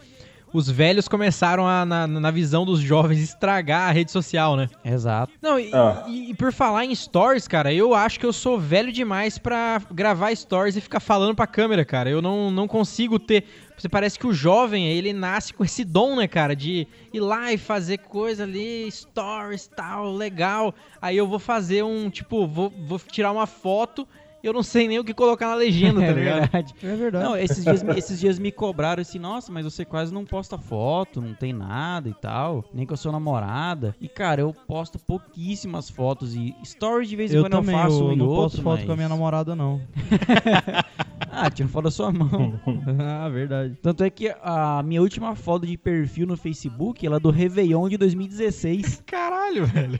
Os 0.54 0.70
velhos 0.70 1.08
começaram 1.08 1.66
a, 1.66 1.84
na, 1.84 2.06
na 2.06 2.30
visão 2.30 2.64
dos 2.64 2.78
jovens, 2.78 3.18
estragar 3.18 3.88
a 3.88 3.92
rede 3.92 4.12
social, 4.12 4.56
né? 4.56 4.70
Exato. 4.84 5.32
Não, 5.42 5.58
e, 5.58 5.68
Ah. 5.74 6.04
e- 6.06 6.30
e 6.30 6.34
por 6.34 6.52
falar 6.52 6.84
em 6.84 6.94
stories, 6.94 7.48
cara, 7.48 7.72
eu 7.74 7.92
acho 7.92 8.20
que 8.20 8.24
eu 8.24 8.32
sou 8.32 8.56
velho 8.56 8.92
demais 8.92 9.36
pra 9.36 9.82
gravar 9.90 10.32
stories 10.34 10.76
e 10.76 10.80
ficar 10.80 11.00
falando 11.00 11.34
pra 11.34 11.48
câmera, 11.48 11.84
cara. 11.84 12.08
Eu 12.08 12.22
não, 12.22 12.52
não 12.52 12.68
consigo 12.68 13.18
ter. 13.18 13.44
Você 13.76 13.88
parece 13.88 14.16
que 14.16 14.28
o 14.28 14.32
jovem, 14.32 14.86
ele 14.86 15.12
nasce 15.12 15.52
com 15.52 15.64
esse 15.64 15.84
dom, 15.84 16.14
né, 16.14 16.28
cara? 16.28 16.54
De 16.54 16.86
ir 17.12 17.20
lá 17.20 17.52
e 17.52 17.58
fazer 17.58 17.98
coisa 17.98 18.44
ali, 18.44 18.88
stories 18.92 19.66
tal, 19.74 20.12
legal. 20.14 20.72
Aí 21.02 21.16
eu 21.16 21.26
vou 21.26 21.40
fazer 21.40 21.82
um, 21.82 22.08
tipo, 22.08 22.46
vou, 22.46 22.72
vou 22.86 23.00
tirar 23.00 23.32
uma 23.32 23.48
foto. 23.48 24.06
Eu 24.44 24.52
não 24.52 24.62
sei 24.62 24.86
nem 24.86 24.98
o 24.98 25.04
que 25.04 25.14
colocar 25.14 25.48
na 25.48 25.54
legenda, 25.54 26.00
tá 26.00 26.06
é 26.06 26.12
ligado? 26.12 26.40
verdade. 26.40 26.74
É 26.82 26.96
verdade. 26.96 27.24
Não, 27.24 27.36
esses 27.36 27.64
dias, 27.64 27.82
me- 27.82 27.96
esses 27.98 28.20
dias 28.20 28.38
me 28.38 28.52
cobraram 28.52 29.00
assim, 29.00 29.18
nossa, 29.18 29.50
mas 29.50 29.64
você 29.64 29.84
quase 29.84 30.12
não 30.12 30.24
posta 30.24 30.58
foto, 30.58 31.20
não 31.22 31.32
tem 31.34 31.52
nada 31.52 32.08
e 32.10 32.14
tal, 32.14 32.64
nem 32.72 32.84
com 32.86 32.92
a 32.94 32.96
sua 32.96 33.10
namorada. 33.10 33.96
E 34.00 34.06
cara, 34.08 34.42
eu 34.42 34.52
posto 34.52 34.98
pouquíssimas 34.98 35.88
fotos 35.88 36.34
e 36.34 36.54
stories 36.64 37.08
de 37.08 37.16
vez 37.16 37.32
em 37.32 37.36
eu 37.36 37.42
quando 37.44 37.52
também, 37.52 37.74
eu 37.74 37.80
faço 37.82 38.00
eu 38.00 38.06
um 38.08 38.16
não 38.16 38.26
outro, 38.26 38.42
posto 38.42 38.62
foto 38.62 38.76
mas- 38.78 38.86
com 38.86 38.92
a 38.92 38.96
minha 38.96 39.08
namorada, 39.08 39.56
não. 39.56 39.80
Ah, 41.36 41.50
tira 41.50 41.68
foto 41.68 41.84
da 41.84 41.90
sua 41.90 42.12
mão. 42.12 42.60
ah, 43.00 43.28
verdade. 43.28 43.76
Tanto 43.82 44.04
é 44.04 44.10
que 44.10 44.34
a 44.42 44.82
minha 44.82 45.02
última 45.02 45.34
foto 45.34 45.66
de 45.66 45.76
perfil 45.76 46.26
no 46.26 46.36
Facebook, 46.36 47.04
ela 47.04 47.16
é 47.16 47.20
do 47.20 47.30
Réveillon 47.30 47.88
de 47.88 47.96
2016. 47.96 49.02
Caralho, 49.06 49.66
velho. 49.66 49.98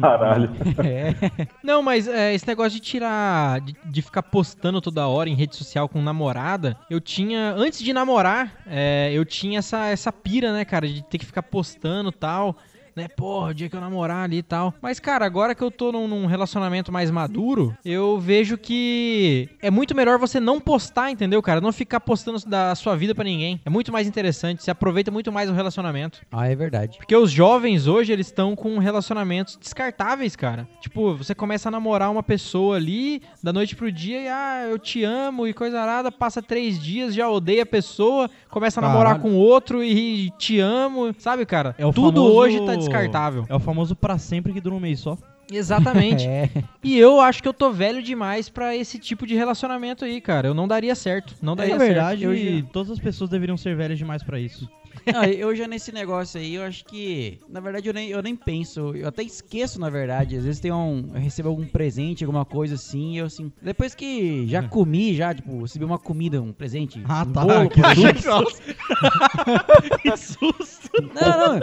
Caralho. 0.00 0.50
é. 0.84 1.14
Não, 1.62 1.82
mas 1.82 2.06
é, 2.06 2.34
esse 2.34 2.46
negócio 2.46 2.72
de 2.72 2.80
tirar. 2.80 3.60
De, 3.60 3.74
de 3.86 4.02
ficar 4.02 4.22
postando 4.22 4.80
toda 4.80 5.06
hora 5.08 5.28
em 5.28 5.34
rede 5.34 5.56
social 5.56 5.88
com 5.88 6.02
namorada, 6.02 6.78
eu 6.90 7.00
tinha. 7.00 7.54
Antes 7.56 7.80
de 7.80 7.92
namorar, 7.92 8.62
é, 8.66 9.10
eu 9.12 9.24
tinha 9.24 9.60
essa, 9.60 9.86
essa 9.86 10.12
pira, 10.12 10.52
né, 10.52 10.64
cara, 10.64 10.86
de 10.86 11.02
ter 11.02 11.18
que 11.18 11.26
ficar 11.26 11.42
postando 11.42 12.12
tal. 12.12 12.56
Né, 12.98 13.08
porra, 13.08 13.50
o 13.50 13.54
dia 13.54 13.68
que 13.68 13.76
eu 13.76 13.80
namorar 13.80 14.24
ali 14.24 14.38
e 14.38 14.42
tal. 14.42 14.74
Mas, 14.82 14.98
cara, 14.98 15.24
agora 15.24 15.54
que 15.54 15.62
eu 15.62 15.70
tô 15.70 15.92
num, 15.92 16.08
num 16.08 16.26
relacionamento 16.26 16.90
mais 16.90 17.10
maduro, 17.10 17.76
eu 17.84 18.18
vejo 18.18 18.58
que 18.58 19.48
é 19.62 19.70
muito 19.70 19.94
melhor 19.94 20.18
você 20.18 20.40
não 20.40 20.60
postar, 20.60 21.10
entendeu, 21.10 21.40
cara? 21.40 21.60
Não 21.60 21.72
ficar 21.72 22.00
postando 22.00 22.38
da 22.46 22.74
sua 22.74 22.96
vida 22.96 23.14
pra 23.14 23.24
ninguém. 23.24 23.60
É 23.64 23.70
muito 23.70 23.92
mais 23.92 24.06
interessante, 24.08 24.62
você 24.64 24.70
aproveita 24.70 25.10
muito 25.10 25.30
mais 25.30 25.48
o 25.48 25.52
relacionamento. 25.52 26.20
Ah, 26.32 26.48
é 26.48 26.54
verdade. 26.56 26.98
Porque 26.98 27.14
os 27.14 27.30
jovens 27.30 27.86
hoje, 27.86 28.12
eles 28.12 28.26
estão 28.26 28.56
com 28.56 28.78
relacionamentos 28.78 29.56
descartáveis, 29.56 30.34
cara. 30.34 30.68
Tipo, 30.80 31.14
você 31.14 31.34
começa 31.34 31.68
a 31.68 31.72
namorar 31.72 32.10
uma 32.10 32.22
pessoa 32.22 32.76
ali, 32.76 33.22
da 33.42 33.52
noite 33.52 33.76
pro 33.76 33.92
dia, 33.92 34.20
e 34.22 34.28
ah, 34.28 34.66
eu 34.68 34.78
te 34.78 35.04
amo 35.04 35.46
e 35.46 35.54
coisa 35.54 35.80
arada, 35.80 36.10
passa 36.10 36.42
três 36.42 36.82
dias, 36.82 37.14
já 37.14 37.28
odeia 37.30 37.62
a 37.62 37.66
pessoa, 37.66 38.28
começa 38.50 38.80
a 38.80 38.82
namorar 38.82 39.16
Caralho. 39.16 39.22
com 39.22 39.36
outro 39.36 39.84
e 39.84 40.30
te 40.38 40.58
amo, 40.58 41.14
sabe, 41.18 41.46
cara? 41.46 41.74
É 41.78 41.86
o 41.86 41.92
Tudo 41.92 42.20
famoso- 42.20 42.36
hoje 42.36 42.66
tá 42.66 42.74
descartável. 42.88 43.46
É 43.48 43.54
o 43.54 43.60
famoso 43.60 43.94
pra 43.94 44.18
sempre 44.18 44.52
que 44.52 44.60
dura 44.60 44.74
um 44.74 44.80
mês 44.80 45.00
só. 45.00 45.16
Exatamente. 45.50 46.26
É. 46.28 46.48
E 46.84 46.98
eu 46.98 47.20
acho 47.20 47.42
que 47.42 47.48
eu 47.48 47.54
tô 47.54 47.70
velho 47.70 48.02
demais 48.02 48.48
pra 48.48 48.76
esse 48.76 48.98
tipo 48.98 49.26
de 49.26 49.34
relacionamento 49.34 50.04
aí, 50.04 50.20
cara. 50.20 50.48
Eu 50.48 50.54
não 50.54 50.68
daria 50.68 50.94
certo. 50.94 51.34
Não 51.40 51.54
É, 51.54 51.56
daria 51.56 51.74
na 51.74 51.84
verdade, 51.84 52.20
certo. 52.22 52.36
Eu 52.36 52.66
todas 52.66 52.90
as 52.90 52.98
pessoas 52.98 53.30
deveriam 53.30 53.56
ser 53.56 53.74
velhas 53.74 53.98
demais 53.98 54.22
pra 54.22 54.38
isso. 54.38 54.68
Não, 55.12 55.24
eu 55.24 55.54
já 55.54 55.66
nesse 55.66 55.92
negócio 55.92 56.40
aí, 56.40 56.54
eu 56.54 56.62
acho 56.62 56.84
que. 56.84 57.38
Na 57.48 57.60
verdade, 57.60 57.88
eu 57.88 57.94
nem, 57.94 58.08
eu 58.08 58.22
nem 58.22 58.34
penso. 58.36 58.94
Eu 58.94 59.08
até 59.08 59.22
esqueço, 59.22 59.80
na 59.80 59.88
verdade. 59.88 60.36
Às 60.36 60.44
vezes 60.44 60.60
tem 60.60 60.72
um. 60.72 61.10
Eu 61.14 61.20
recebo 61.20 61.48
algum 61.48 61.66
presente, 61.66 62.24
alguma 62.24 62.44
coisa 62.44 62.74
assim. 62.74 63.14
E 63.14 63.18
eu 63.18 63.26
assim. 63.26 63.52
Depois 63.62 63.94
que 63.94 64.46
já 64.46 64.62
comi, 64.62 65.14
já, 65.14 65.34
tipo, 65.34 65.62
recebi 65.62 65.84
uma 65.84 65.98
comida, 65.98 66.40
um 66.42 66.52
presente. 66.52 67.02
Ah, 67.08 67.24
um 67.26 67.32
tá. 67.32 67.44
bolo, 67.44 67.68
Que 67.70 67.80
produto. 67.80 68.58
que 70.02 70.16
susto. 70.16 70.90
Não, 71.14 71.58
não. 71.58 71.60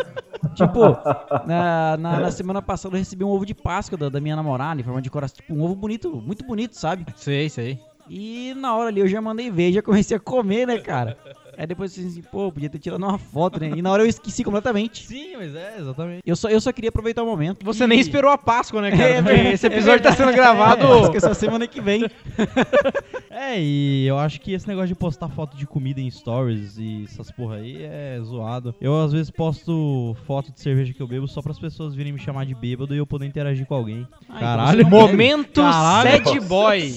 Tipo, 0.56 0.98
na, 1.46 1.98
na, 1.98 2.20
na 2.20 2.32
semana 2.32 2.62
passada 2.62 2.96
eu 2.96 3.00
recebi 3.00 3.24
um 3.24 3.30
ovo 3.30 3.46
de 3.46 3.54
Páscoa 3.54 3.98
da, 3.98 4.10
da 4.10 4.22
minha 4.22 4.36
namorada, 4.36 4.80
em 4.80 4.84
forma 4.84 5.02
de 5.02 5.10
coração. 5.10 5.38
Tipo, 5.38 5.54
um 5.54 5.64
ovo 5.64 5.76
bonito, 5.76 6.22
muito 6.22 6.46
bonito, 6.46 6.76
sabe? 6.76 7.06
Sei, 7.16 7.50
sei. 7.50 7.80
E 8.08 8.54
na 8.56 8.76
hora 8.76 8.90
ali 8.90 9.00
eu 9.00 9.08
já 9.08 9.22
mandei 9.22 9.50
ver, 9.50 9.72
já 9.72 9.82
comecei 9.82 10.16
a 10.16 10.20
comer, 10.20 10.68
né, 10.68 10.78
cara? 10.78 11.18
Aí 11.58 11.66
depois 11.68 11.98
eu 11.98 12.06
assim, 12.08 12.22
pô, 12.22 12.52
podia 12.52 12.70
ter 12.70 12.80
tirado 12.80 13.02
uma 13.04 13.18
foto, 13.18 13.60
né? 13.60 13.72
E 13.76 13.82
na 13.82 13.92
hora 13.92 14.04
eu 14.04 14.08
esqueci 14.08 14.44
completamente. 14.44 15.06
Sim, 15.08 15.38
mas 15.38 15.56
é, 15.56 15.76
exatamente. 15.80 16.22
Eu 16.26 16.36
só, 16.36 16.50
eu 16.50 16.60
só 16.62 16.72
queria 16.72 16.90
aproveitar 16.90 17.24
o 17.24 17.26
momento. 17.26 17.64
Você 17.66 17.84
e- 17.84 17.88
nem 17.88 18.00
esperou 18.00 18.32
a 18.32 18.38
Páscoa, 18.38 18.82
né, 18.82 18.92
cara? 18.92 19.04
É, 19.04 19.22
Porque 19.22 19.40
é, 19.40 19.54
esse 19.54 19.68
é 19.68 19.70
episódio 19.72 20.04
tá 20.04 20.12
sendo 20.12 20.32
verdade. 20.32 20.58
gravado. 20.58 21.06
É, 21.06 21.10
que 21.12 21.18
essa 21.18 21.34
semana 21.34 21.68
que 21.68 21.82
vem. 21.82 22.06
É, 23.38 23.60
e 23.60 24.06
eu 24.08 24.18
acho 24.18 24.40
que 24.40 24.54
esse 24.54 24.66
negócio 24.66 24.88
de 24.88 24.96
postar 24.96 25.28
foto 25.28 25.58
de 25.58 25.68
comida 25.68 26.00
em 26.00 26.10
stories 26.10 26.78
e 26.78 27.04
essas 27.04 27.30
porra 27.32 27.56
aí 27.58 27.84
é 27.84 28.18
zoado. 28.24 28.74
Eu 28.80 28.98
às 29.04 29.12
vezes 29.12 29.30
posto 29.30 30.16
foto 30.26 30.54
de 30.54 30.62
cerveja 30.62 30.94
que 30.94 31.02
eu 31.02 31.08
bebo 31.08 31.28
só 31.28 31.42
para 31.42 31.52
as 31.52 31.60
pessoas 31.60 31.94
virem 31.94 32.14
me 32.14 32.20
chamar 32.20 32.46
de 32.46 32.56
bêbado 32.56 32.96
e 32.96 32.98
eu 32.98 33.06
poder 33.06 33.26
interagir 33.26 33.66
com 33.66 33.76
alguém. 33.76 34.08
Ah, 34.14 34.24
então 34.28 34.40
Caralho. 34.40 34.78
bebe. 34.86 34.90
Momento 34.90 35.62
Caralho. 35.62 36.24
sad 36.26 36.40
boy. 36.48 36.94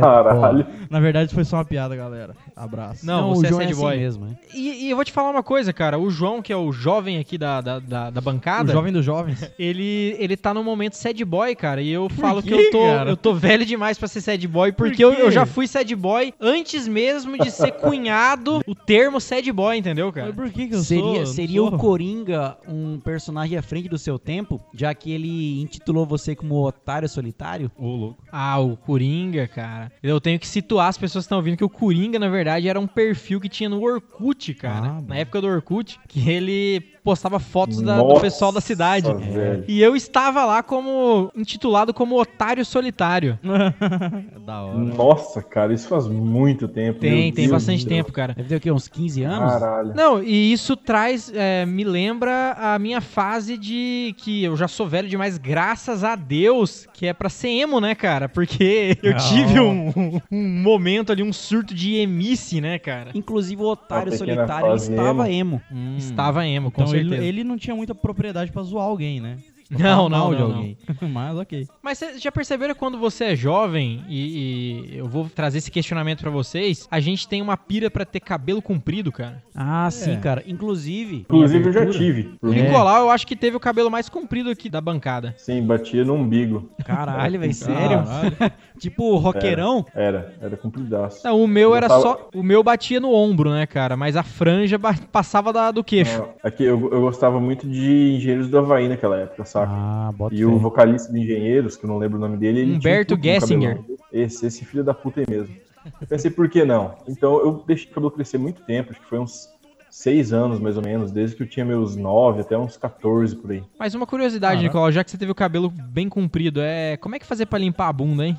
Caralho. 0.00 0.66
Na 0.88 0.98
verdade 0.98 1.34
foi 1.34 1.44
só 1.44 1.56
uma 1.58 1.64
piada, 1.64 1.94
galera. 1.94 2.34
Abraço. 2.56 3.04
Não, 3.04 3.28
Não, 3.28 3.34
você 3.34 3.46
é 3.46 3.48
é 3.50 3.52
sad 3.52 3.64
assim 3.72 3.80
boy. 3.80 3.85
Mesmo, 3.94 4.26
né? 4.26 4.36
E, 4.54 4.86
e 4.86 4.90
eu 4.90 4.96
vou 4.96 5.04
te 5.04 5.12
falar 5.12 5.30
uma 5.30 5.42
coisa, 5.42 5.72
cara. 5.72 5.98
O 5.98 6.10
João, 6.10 6.40
que 6.40 6.52
é 6.52 6.56
o 6.56 6.72
jovem 6.72 7.18
aqui 7.18 7.36
da, 7.36 7.60
da, 7.60 7.78
da, 7.78 8.10
da 8.10 8.20
O 8.20 8.22
bancada, 8.22 8.72
jovem 8.72 8.92
dos 8.92 9.04
jovens. 9.04 9.50
ele, 9.58 10.16
ele 10.18 10.36
tá 10.36 10.52
no 10.54 10.64
momento 10.64 10.94
sad 10.94 11.24
boy, 11.24 11.54
cara. 11.54 11.82
E 11.82 11.90
eu 11.90 12.08
falo 12.08 12.42
que 12.42 12.48
quê, 12.48 12.54
eu 12.54 12.70
tô, 12.70 12.78
cara? 12.80 13.10
eu 13.10 13.16
tô 13.16 13.34
velho 13.34 13.64
demais 13.64 13.98
pra 13.98 14.08
ser 14.08 14.20
sad 14.20 14.46
boy, 14.48 14.72
porque 14.72 15.04
Por 15.04 15.14
eu, 15.14 15.26
eu 15.26 15.30
já 15.30 15.46
fui 15.46 15.66
sad 15.66 15.94
boy 15.94 16.32
antes 16.40 16.88
mesmo 16.88 17.38
de 17.38 17.50
ser 17.50 17.72
cunhado 17.72 18.60
o 18.66 18.74
termo 18.74 19.20
sad 19.20 19.50
boy, 19.52 19.76
entendeu, 19.76 20.12
cara? 20.12 20.28
Mas 20.28 20.36
por 20.36 20.50
que 20.50 20.68
que 20.68 20.74
eu 20.74 20.80
seria 20.80 21.26
sou? 21.26 21.26
Seria 21.26 21.60
sou. 21.60 21.74
o 21.74 21.78
Coringa 21.78 22.56
um 22.68 22.98
personagem 22.98 23.56
à 23.58 23.62
frente 23.62 23.88
do 23.88 23.98
seu 23.98 24.18
tempo, 24.18 24.60
já 24.74 24.94
que 24.94 25.12
ele 25.12 25.60
intitulou 25.60 26.06
você 26.06 26.34
como 26.34 26.66
otário 26.66 27.08
solitário? 27.08 27.70
Ô, 27.76 27.86
louco. 27.86 28.22
Ah, 28.30 28.58
o 28.58 28.76
Coringa, 28.76 29.46
cara. 29.46 29.92
Eu 30.02 30.20
tenho 30.20 30.38
que 30.38 30.46
situar 30.46 30.88
as 30.88 30.98
pessoas 30.98 31.24
que 31.24 31.26
estão 31.26 31.38
ouvindo 31.38 31.56
que 31.56 31.64
o 31.64 31.68
Coringa, 31.68 32.18
na 32.18 32.28
verdade, 32.28 32.68
era 32.68 32.78
um 32.78 32.86
perfil 32.86 33.40
que 33.40 33.48
tinha 33.48 33.68
no 33.68 33.75
Orkut, 33.80 34.54
cara. 34.54 34.96
Ah, 34.98 35.02
na 35.02 35.16
época 35.16 35.40
do 35.40 35.46
Orkut, 35.46 35.98
que 36.08 36.28
ele 36.30 36.95
postava 37.06 37.38
fotos 37.38 37.80
da- 37.80 38.02
do 38.02 38.20
pessoal 38.20 38.50
da 38.50 38.60
cidade. 38.60 39.12
velho. 39.14 39.64
E 39.68 39.80
eu 39.80 39.94
estava 39.94 40.44
lá 40.44 40.60
como 40.60 41.30
intitulado 41.36 41.94
como 41.94 42.20
otário 42.20 42.64
solitário. 42.64 43.38
Da 44.46 44.62
hora. 44.62 44.78
Nossa, 44.78 45.42
cara, 45.42 45.72
isso 45.72 45.88
faz 45.88 46.06
muito 46.06 46.68
tempo. 46.68 47.00
Tem, 47.00 47.10
meu 47.10 47.20
tem 47.20 47.32
Deus 47.32 47.50
bastante 47.50 47.80
céu. 47.82 47.88
tempo, 47.88 48.12
cara. 48.12 48.32
Deve 48.34 48.48
ter 48.48 48.56
o 48.56 48.60
quê? 48.60 48.70
Uns 48.72 48.86
15 48.88 49.22
anos? 49.24 49.52
Caralho. 49.52 49.92
Não, 49.94 50.22
e 50.22 50.52
isso 50.52 50.76
traz, 50.76 51.32
é, 51.34 51.64
me 51.66 51.82
lembra 51.84 52.52
a 52.58 52.78
minha 52.78 53.00
fase 53.00 53.56
de 53.58 54.14
que 54.18 54.44
eu 54.44 54.56
já 54.56 54.68
sou 54.68 54.86
velho 54.88 55.08
demais, 55.08 55.36
graças 55.38 56.04
a 56.04 56.14
Deus, 56.14 56.86
que 56.92 57.06
é 57.06 57.12
pra 57.12 57.28
ser 57.28 57.48
emo, 57.48 57.80
né, 57.80 57.94
cara? 57.94 58.28
Porque 58.28 58.96
eu 59.02 59.12
Ah. 59.12 59.16
tive 59.16 59.58
um, 59.60 60.20
um 60.30 60.62
momento 60.62 61.10
ali, 61.12 61.22
um 61.22 61.32
surto 61.32 61.74
de 61.74 61.96
emice, 61.96 62.60
né, 62.60 62.78
cara? 62.78 63.10
Inclusive 63.14 63.60
o 63.62 63.66
otário 63.66 64.16
solitário 64.16 64.74
estava 64.76 65.30
emo. 65.30 65.60
Estava 65.96 66.46
emo, 66.46 66.70
com 66.70 66.82
Então 66.82 66.92
ele, 66.98 67.26
ele 67.26 67.44
não 67.44 67.56
tinha 67.56 67.74
muita 67.74 67.94
propriedade 67.94 68.50
pra 68.52 68.62
zoar 68.62 68.84
alguém, 68.84 69.20
né? 69.20 69.38
Não, 69.70 69.78
falar 70.08 70.08
não, 70.08 70.30
de 70.34 70.40
não, 70.40 70.46
alguém. 70.46 70.76
Mas 71.10 71.36
ok. 71.38 71.66
Mas 71.82 71.98
vocês 71.98 72.20
já 72.22 72.30
perceberam 72.30 72.74
quando 72.74 72.98
você 72.98 73.24
é 73.26 73.36
jovem, 73.36 74.04
e, 74.08 74.90
e 74.92 74.98
eu 74.98 75.06
vou 75.08 75.28
trazer 75.28 75.58
esse 75.58 75.70
questionamento 75.70 76.20
pra 76.20 76.30
vocês, 76.30 76.86
a 76.90 77.00
gente 77.00 77.26
tem 77.26 77.42
uma 77.42 77.56
pira 77.56 77.90
pra 77.90 78.04
ter 78.04 78.20
cabelo 78.20 78.62
comprido, 78.62 79.10
cara. 79.10 79.42
Ah, 79.54 79.88
sim, 79.90 80.12
É. 80.12 80.16
cara. 80.16 80.42
Inclusive. 80.46 81.16
Inclusive, 81.20 81.66
eu 81.68 81.72
já 81.72 81.86
tive. 81.86 82.34
O 82.42 82.52
É. 82.52 82.62
Nicolau, 82.62 83.02
eu 83.04 83.10
acho 83.10 83.26
que 83.26 83.34
teve 83.36 83.56
o 83.56 83.60
cabelo 83.60 83.90
mais 83.90 84.08
comprido 84.08 84.50
aqui 84.50 84.68
da 84.68 84.80
bancada. 84.80 85.34
Sim, 85.38 85.62
batia 85.62 86.04
no 86.04 86.14
umbigo. 86.14 86.70
Caralho, 86.84 87.40
velho, 87.40 87.54
sério? 87.54 88.04
Caralho. 88.04 88.52
tipo, 88.78 89.16
roqueirão? 89.16 89.84
Era, 89.94 90.34
era 90.40 90.56
compridaço. 90.56 91.20
Não, 91.24 91.42
o 91.42 91.48
meu 91.48 91.70
Eu 91.70 91.76
era 91.76 91.88
tava- 91.88 92.02
só. 92.02 92.28
O 92.34 92.42
meu 92.42 92.62
batia 92.62 93.00
no 93.00 93.12
ombro, 93.12 93.50
né, 93.50 93.66
cara? 93.66 93.96
Mas 93.96 94.16
a 94.16 94.22
franja 94.22 94.78
passava 95.10 95.52
da- 95.52 95.70
do 95.70 95.82
queixo. 95.82 96.24
Aqui, 96.42 96.62
eu, 96.64 96.92
eu 96.92 97.00
gostava 97.00 97.40
muito 97.40 97.66
de 97.68 98.14
Engenheiros 98.16 98.48
do 98.48 98.58
Havaí 98.58 98.88
naquela 98.88 99.18
época, 99.18 99.44
saca? 99.60 99.72
Ah, 99.72 100.12
bota 100.16 100.34
E 100.34 100.38
fé. 100.38 100.44
o 100.44 100.58
vocalista 100.58 101.12
de 101.12 101.20
Engenheiros, 101.20 101.76
que 101.76 101.84
eu 101.84 101.88
não 101.88 101.98
lembro 101.98 102.18
o 102.18 102.20
nome 102.20 102.36
dele, 102.36 102.60
ele 102.60 102.74
Humberto 102.76 103.14
um 103.14 103.22
Gessinger. 103.22 103.80
Esse, 104.12 104.46
esse 104.46 104.64
filho 104.64 104.82
da 104.84 104.94
puta 104.94 105.20
aí 105.20 105.26
mesmo. 105.28 105.54
Eu 106.00 106.06
pensei, 106.06 106.30
por 106.30 106.48
que 106.48 106.64
não? 106.64 106.94
Então 107.08 107.38
eu 107.40 107.62
deixei 107.66 107.90
o 107.90 107.94
cabelo 107.94 108.10
crescer 108.10 108.38
muito 108.38 108.62
tempo, 108.62 108.90
acho 108.90 109.00
que 109.00 109.06
foi 109.08 109.18
uns 109.20 109.48
seis 109.88 110.32
anos 110.32 110.58
mais 110.60 110.76
ou 110.76 110.82
menos, 110.82 111.10
desde 111.10 111.36
que 111.36 111.42
eu 111.42 111.46
tinha 111.48 111.64
meus 111.64 111.96
nove 111.96 112.40
até 112.42 112.58
uns 112.58 112.76
14 112.76 113.34
por 113.36 113.50
aí. 113.52 113.62
Mas 113.78 113.94
uma 113.94 114.06
curiosidade, 114.06 114.56
Caraca. 114.56 114.66
Nicolau, 114.68 114.92
já 114.92 115.02
que 115.04 115.10
você 115.10 115.16
teve 115.16 115.30
o 115.32 115.34
cabelo 115.34 115.70
bem 115.70 116.08
comprido, 116.08 116.60
é. 116.60 116.96
Como 116.98 117.14
é 117.14 117.18
que 117.18 117.24
fazer 117.24 117.46
pra 117.46 117.58
limpar 117.58 117.88
a 117.88 117.92
bunda, 117.92 118.26
hein? 118.26 118.36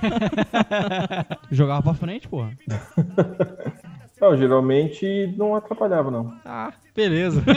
Jogava 1.50 1.82
pra 1.82 1.94
frente, 1.94 2.28
porra. 2.28 2.50
Não, 4.20 4.36
geralmente 4.36 5.32
não 5.36 5.54
atrapalhava, 5.54 6.10
não. 6.10 6.32
Ah, 6.44 6.72
beleza. 6.94 7.42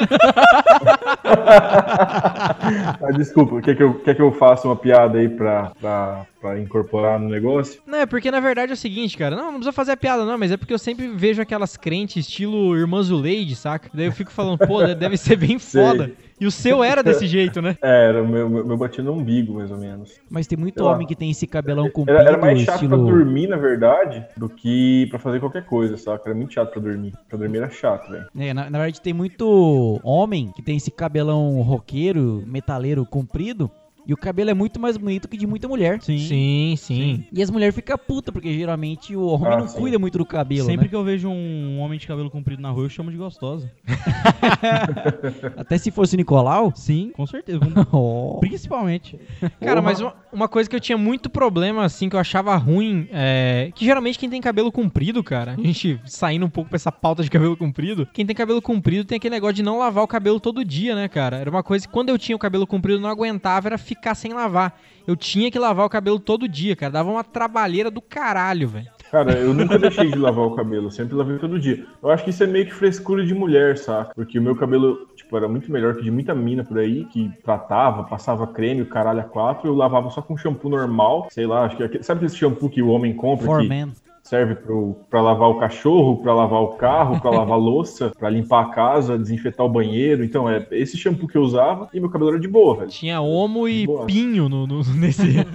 Ah, 3.04 3.12
desculpa, 3.16 3.62
quer 3.62 3.76
que, 3.76 3.84
eu, 3.84 3.94
quer 3.96 4.16
que 4.16 4.22
eu 4.22 4.32
faça 4.32 4.68
uma 4.68 4.76
piada 4.76 5.18
aí 5.18 5.28
pra, 5.28 5.72
pra, 5.80 6.26
pra 6.40 6.60
incorporar 6.60 7.20
no 7.20 7.28
negócio? 7.28 7.82
Não, 7.86 8.00
é 8.00 8.06
porque 8.06 8.30
na 8.30 8.40
verdade 8.40 8.72
é 8.72 8.74
o 8.74 8.78
seguinte, 8.78 9.18
cara. 9.18 9.36
Não, 9.36 9.46
não 9.46 9.54
precisa 9.54 9.72
fazer 9.72 9.94
a 9.94 9.98
piada, 9.98 10.26
não, 10.26 10.38
mas 10.38 10.52
é 10.52 10.58
porque 10.58 10.74
eu 10.74 10.80
sempre 10.80 11.08
vejo 11.08 11.42
aquelas 11.42 11.76
crentes 11.76 12.28
estilo 12.28 12.78
Irmã 12.78 13.02
Zuleide, 13.02 13.56
saca? 13.56 13.90
Daí 13.94 14.06
eu 14.06 14.12
fico 14.12 14.32
falando, 14.32 14.60
pô, 14.60 14.84
deve 14.86 15.18
ser 15.18 15.36
bem 15.36 15.58
Sei. 15.60 16.16
E 16.42 16.46
o 16.48 16.50
seu 16.50 16.84
era 16.84 17.04
desse 17.04 17.28
jeito, 17.28 17.62
né? 17.62 17.78
É, 17.84 18.08
era 18.08 18.24
o 18.24 18.28
meu, 18.28 18.50
meu, 18.50 18.66
meu 18.66 18.78
batia 18.78 19.04
no 19.04 19.14
umbigo, 19.14 19.54
mais 19.54 19.70
ou 19.70 19.78
menos. 19.78 20.20
Mas 20.30 20.48
tem 20.48 20.58
muito 20.58 20.80
Sei 20.80 20.84
lá. 20.84 20.94
homem 20.94 21.06
que 21.06 21.16
tem 21.16 21.30
esse 21.30 21.46
cabelão 21.46 21.90
comprido, 21.90 22.20
Era, 22.20 22.30
era 22.30 22.38
mais 22.38 22.60
chato 22.62 22.76
estilo... 22.76 22.98
pra 22.98 23.14
dormir, 23.14 23.48
na 23.48 23.58
verdade, 23.58 24.26
do 24.36 24.50
que 24.50 25.06
pra 25.10 25.20
fazer 25.20 25.40
qualquer 25.40 25.66
coisa, 25.66 25.98
saca? 25.98 26.30
Era 26.30 26.36
muito 26.36 26.54
chato 26.54 26.72
pra 26.72 26.82
dormir. 26.82 27.14
Pra 27.30 27.38
dormir 27.38 27.58
era 27.58 27.70
chato, 27.70 28.10
velho. 28.10 28.26
É, 28.38 28.54
na, 28.54 28.70
na 28.70 28.80
verdade 28.80 29.02
tem 29.02 29.14
muito 29.14 30.00
homem 30.04 30.52
que 30.56 30.64
tem 30.64 30.78
esse 30.78 30.90
cabelão 30.90 31.62
roqueiro, 31.62 32.44
metaleiro 32.48 33.06
comprido, 33.06 33.70
e 34.06 34.14
o 34.14 34.18
cabelo 34.18 34.50
é 34.50 34.54
muito 34.54 34.80
mais 34.80 34.98
bonito 34.98 35.28
que 35.28 35.38
de 35.38 35.46
muita 35.48 35.68
mulher. 35.68 36.02
Sim. 36.02 36.18
Sim, 36.18 36.76
sim. 36.78 37.26
E 37.32 37.42
as 37.42 37.50
mulheres 37.50 37.74
ficam 37.76 37.98
putas, 37.98 38.34
porque 38.34 38.54
geralmente 38.54 39.16
o 39.16 39.26
homem 39.28 39.52
Ah, 39.54 39.58
não 39.58 39.68
sim. 39.68 39.78
cuida 39.80 39.98
muito 40.00 40.18
do 40.18 40.26
cabelo, 40.26 40.66
Sempre 40.66 40.86
né? 40.86 40.90
que 40.90 40.96
eu 40.96 41.04
vejo 41.04 41.30
um 41.30 41.80
homem 41.80 41.98
de 42.00 42.08
cabelo 42.08 42.30
comprido 42.30 42.62
na 42.62 42.70
rua, 42.70 42.86
eu 42.86 42.90
chamo 42.90 43.12
de 43.12 43.18
gostosa. 43.18 43.72
Até 45.58 45.78
se 45.78 45.92
fosse 45.92 46.16
o 46.16 46.18
Nicolau. 46.18 46.72
Sim, 46.76 47.12
com 47.16 47.26
certeza. 47.26 47.60
Oh. 47.94 48.38
Principalmente. 48.40 49.20
Cara, 49.60 49.76
Porra. 49.76 49.82
mas 49.82 50.00
uma, 50.00 50.14
uma 50.32 50.48
coisa 50.48 50.70
que 50.70 50.76
eu 50.76 50.80
tinha 50.80 50.98
muito 50.98 51.30
problema, 51.30 51.84
assim, 51.84 52.08
que 52.10 52.16
eu 52.16 52.20
achava 52.20 52.56
ruim, 52.56 53.08
é 53.12 53.72
que 53.76 53.84
geralmente 53.84 54.18
quem 54.18 54.30
tem 54.30 54.40
cabelo 54.42 54.72
comprido, 54.72 55.24
cara, 55.24 55.54
a 55.54 55.62
gente 55.62 56.00
saindo 56.06 56.46
um 56.46 56.50
pouco 56.50 56.70
pra 56.70 56.78
essa 56.78 56.92
pauta 56.92 57.22
de 57.24 57.30
cabelo 57.30 57.58
comprido, 57.58 58.08
quem 58.14 58.26
tem 58.26 58.36
cabelo 58.36 58.62
comprido 58.62 59.04
tem 59.06 59.18
aquele 59.18 59.36
negócio 59.36 59.56
de 59.56 59.64
não 59.64 59.78
lavar 59.78 60.04
o 60.04 60.08
cabelo 60.08 60.40
todo 60.40 60.64
dia, 60.64 60.96
né, 60.96 61.08
cara? 61.08 61.38
Era 61.38 61.50
uma 61.50 61.64
coisa 61.64 61.86
que 61.86 61.92
quando 61.94 62.10
eu 62.10 62.18
tinha 62.18 62.36
o 62.36 62.40
cabelo 62.40 62.66
comprido 62.66 62.98
eu 62.98 63.02
não 63.02 63.10
aguentava, 63.10 63.68
era 63.68 63.78
ficar 63.96 64.16
sem 64.16 64.34
lavar. 64.34 64.80
Eu 65.06 65.16
tinha 65.16 65.52
que 65.52 65.60
lavar 65.60 65.86
o 65.86 65.90
cabelo 65.90 66.20
todo 66.20 66.48
dia, 66.48 66.76
cara. 66.76 66.94
Dava 66.94 67.12
uma 67.12 67.24
trabalheira 67.24 67.92
do 67.92 68.02
caralho, 68.02 68.68
velho. 68.70 68.88
Cara, 69.12 69.34
eu 69.34 69.54
nunca 69.54 69.78
deixei 69.78 70.10
de 70.10 70.18
lavar 70.18 70.46
o 70.46 70.56
cabelo, 70.56 70.90
sempre 70.90 71.16
lavei 71.16 71.38
todo 71.38 71.60
dia. 71.60 71.86
Eu 72.02 72.10
acho 72.10 72.24
que 72.24 72.30
isso 72.30 72.42
é 72.44 72.48
meio 72.48 72.66
que 72.66 72.74
frescura 72.74 73.26
de 73.26 73.34
mulher, 73.34 73.78
saca? 73.78 74.14
Porque 74.16 74.40
o 74.40 74.42
meu 74.42 74.56
cabelo, 74.56 75.06
tipo, 75.18 75.36
era 75.36 75.50
muito 75.50 75.70
melhor 75.70 75.96
que 75.96 76.04
de 76.04 76.10
muita 76.10 76.34
mina 76.34 76.64
por 76.64 76.80
aí, 76.80 77.04
que 77.12 77.30
tratava, 77.44 78.06
passava 78.06 78.48
creme, 78.48 78.84
o 78.84 78.86
caralho 78.86 79.20
a 79.20 79.24
quatro, 79.24 79.68
eu 79.68 79.76
lavava 79.76 80.10
só 80.12 80.22
com 80.22 80.38
shampoo 80.38 80.70
normal, 80.70 81.28
sei 81.30 81.46
lá, 81.46 81.66
acho 81.66 81.76
que... 81.76 81.84
aquele- 81.84 82.04
Sabe 82.04 82.20
aquele 82.24 82.40
shampoo 82.40 82.70
que 82.70 82.82
o 82.82 82.88
homem 82.88 83.14
compra? 83.14 83.46
For 83.46 83.62
que 83.62 83.68
men. 83.68 83.92
Serve 84.32 84.56
pro, 84.56 84.96
pra 85.10 85.22
lavar 85.22 85.50
o 85.50 85.60
cachorro, 85.60 86.22
pra 86.24 86.34
lavar 86.34 86.62
o 86.62 86.70
carro, 86.78 87.20
pra 87.20 87.30
lavar 87.30 87.56
a 87.56 87.60
louça, 87.60 88.14
pra 88.18 88.30
limpar 88.30 88.62
a 88.62 88.70
casa, 88.70 89.18
desinfetar 89.18 89.66
o 89.66 89.70
banheiro. 89.70 90.24
Então, 90.24 90.50
é 90.50 90.66
esse 90.72 90.98
shampoo 90.98 91.28
que 91.28 91.38
eu 91.38 91.42
usava 91.42 91.90
e 91.94 92.00
meu 92.00 92.10
cabelo 92.10 92.32
era 92.32 92.40
de 92.40 92.48
boa, 92.48 92.78
velho. 92.78 92.90
Tinha 92.90 93.20
homo 93.20 93.68
e 93.68 93.86
Boa. 93.86 94.06
pinho 94.06 94.48
no, 94.48 94.66
no- 94.66 94.84
nesse. 94.96 95.22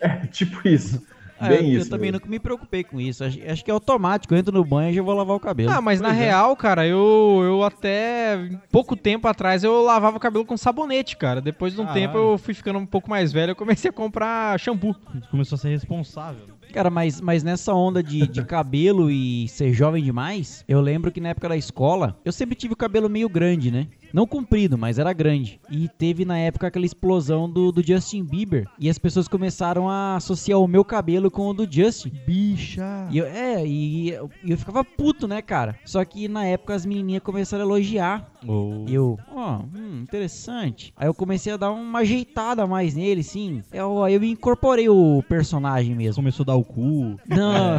É 0.00 0.26
tipo 0.26 0.68
isso. 0.68 1.02
Ah, 1.44 1.48
Bem 1.48 1.72
eu, 1.72 1.78
isso. 1.78 1.86
eu 1.86 1.90
também 1.90 2.10
mesmo. 2.10 2.20
nunca 2.20 2.30
me 2.30 2.38
preocupei 2.38 2.82
com 2.84 3.00
isso. 3.00 3.22
Acho, 3.24 3.38
acho 3.48 3.64
que 3.64 3.70
é 3.70 3.74
automático. 3.74 4.32
Eu 4.34 4.38
entro 4.38 4.52
no 4.54 4.64
banho 4.64 4.90
e 4.90 4.94
já 4.94 5.02
vou 5.02 5.14
lavar 5.14 5.36
o 5.36 5.40
cabelo. 5.40 5.70
Ah, 5.70 5.80
mas 5.80 6.00
na 6.00 6.08
Pois 6.08 6.20
é. 6.20 6.24
real, 6.24 6.56
cara, 6.56 6.86
eu, 6.86 7.40
eu 7.44 7.62
até 7.62 8.48
pouco 8.70 8.96
tempo 8.96 9.26
atrás 9.28 9.62
eu 9.64 9.82
lavava 9.82 10.16
o 10.16 10.20
cabelo 10.20 10.44
com 10.44 10.56
sabonete, 10.56 11.16
cara. 11.16 11.40
Depois 11.40 11.74
de 11.74 11.80
um 11.80 11.84
Caralho. 11.86 12.00
tempo 12.06 12.18
eu 12.18 12.38
fui 12.38 12.54
ficando 12.54 12.78
um 12.78 12.86
pouco 12.86 13.08
mais 13.10 13.32
velho, 13.32 13.50
eu 13.50 13.56
comecei 13.56 13.90
a 13.90 13.92
comprar 13.92 14.58
shampoo. 14.58 14.94
Começou 15.30 15.56
a 15.56 15.58
ser 15.58 15.68
responsável. 15.68 16.42
Cara, 16.72 16.90
mas, 16.90 17.20
mas 17.20 17.44
nessa 17.44 17.72
onda 17.72 18.02
de, 18.02 18.26
de 18.26 18.42
cabelo 18.44 19.08
e 19.10 19.46
ser 19.48 19.72
jovem 19.72 20.02
demais, 20.02 20.64
eu 20.66 20.80
lembro 20.80 21.12
que 21.12 21.20
na 21.20 21.28
época 21.28 21.48
da 21.48 21.56
escola, 21.56 22.18
eu 22.24 22.32
sempre 22.32 22.56
tive 22.56 22.72
o 22.74 22.76
cabelo 22.76 23.08
meio 23.08 23.28
grande, 23.28 23.70
né? 23.70 23.86
Não 24.14 24.28
comprido, 24.28 24.78
mas 24.78 25.00
era 25.00 25.12
grande. 25.12 25.60
E 25.68 25.88
teve 25.88 26.24
na 26.24 26.38
época 26.38 26.68
aquela 26.68 26.86
explosão 26.86 27.50
do, 27.50 27.72
do 27.72 27.84
Justin 27.84 28.22
Bieber. 28.22 28.68
E 28.78 28.88
as 28.88 28.96
pessoas 28.96 29.26
começaram 29.26 29.90
a 29.90 30.14
associar 30.14 30.60
o 30.60 30.68
meu 30.68 30.84
cabelo 30.84 31.32
com 31.32 31.48
o 31.48 31.52
do 31.52 31.66
Justin. 31.68 32.12
Bicha. 32.24 33.08
E 33.10 33.18
eu, 33.18 33.26
é, 33.26 33.66
e 33.66 34.10
eu, 34.10 34.30
e 34.44 34.52
eu 34.52 34.56
ficava 34.56 34.84
puto, 34.84 35.26
né, 35.26 35.42
cara? 35.42 35.76
Só 35.84 36.04
que 36.04 36.28
na 36.28 36.46
época 36.46 36.74
as 36.74 36.86
menininhas 36.86 37.24
começaram 37.24 37.64
a 37.64 37.66
elogiar. 37.66 38.30
Oh. 38.46 38.84
E 38.88 38.94
eu, 38.94 39.18
ó, 39.34 39.58
hum, 39.74 40.00
interessante. 40.02 40.92
Aí 40.96 41.06
eu 41.08 41.14
comecei 41.14 41.52
a 41.52 41.56
dar 41.56 41.70
uma 41.72 42.00
ajeitada 42.00 42.66
mais 42.66 42.94
nele, 42.94 43.22
sim. 43.22 43.62
Eu, 43.72 44.02
aí 44.04 44.14
eu 44.14 44.24
incorporei 44.24 44.88
o 44.88 45.22
personagem 45.28 45.94
mesmo. 45.94 46.16
Começou 46.22 46.44
a 46.44 46.46
dar 46.46 46.54
o 46.56 46.64
cu. 46.64 47.18
Não. 47.28 47.78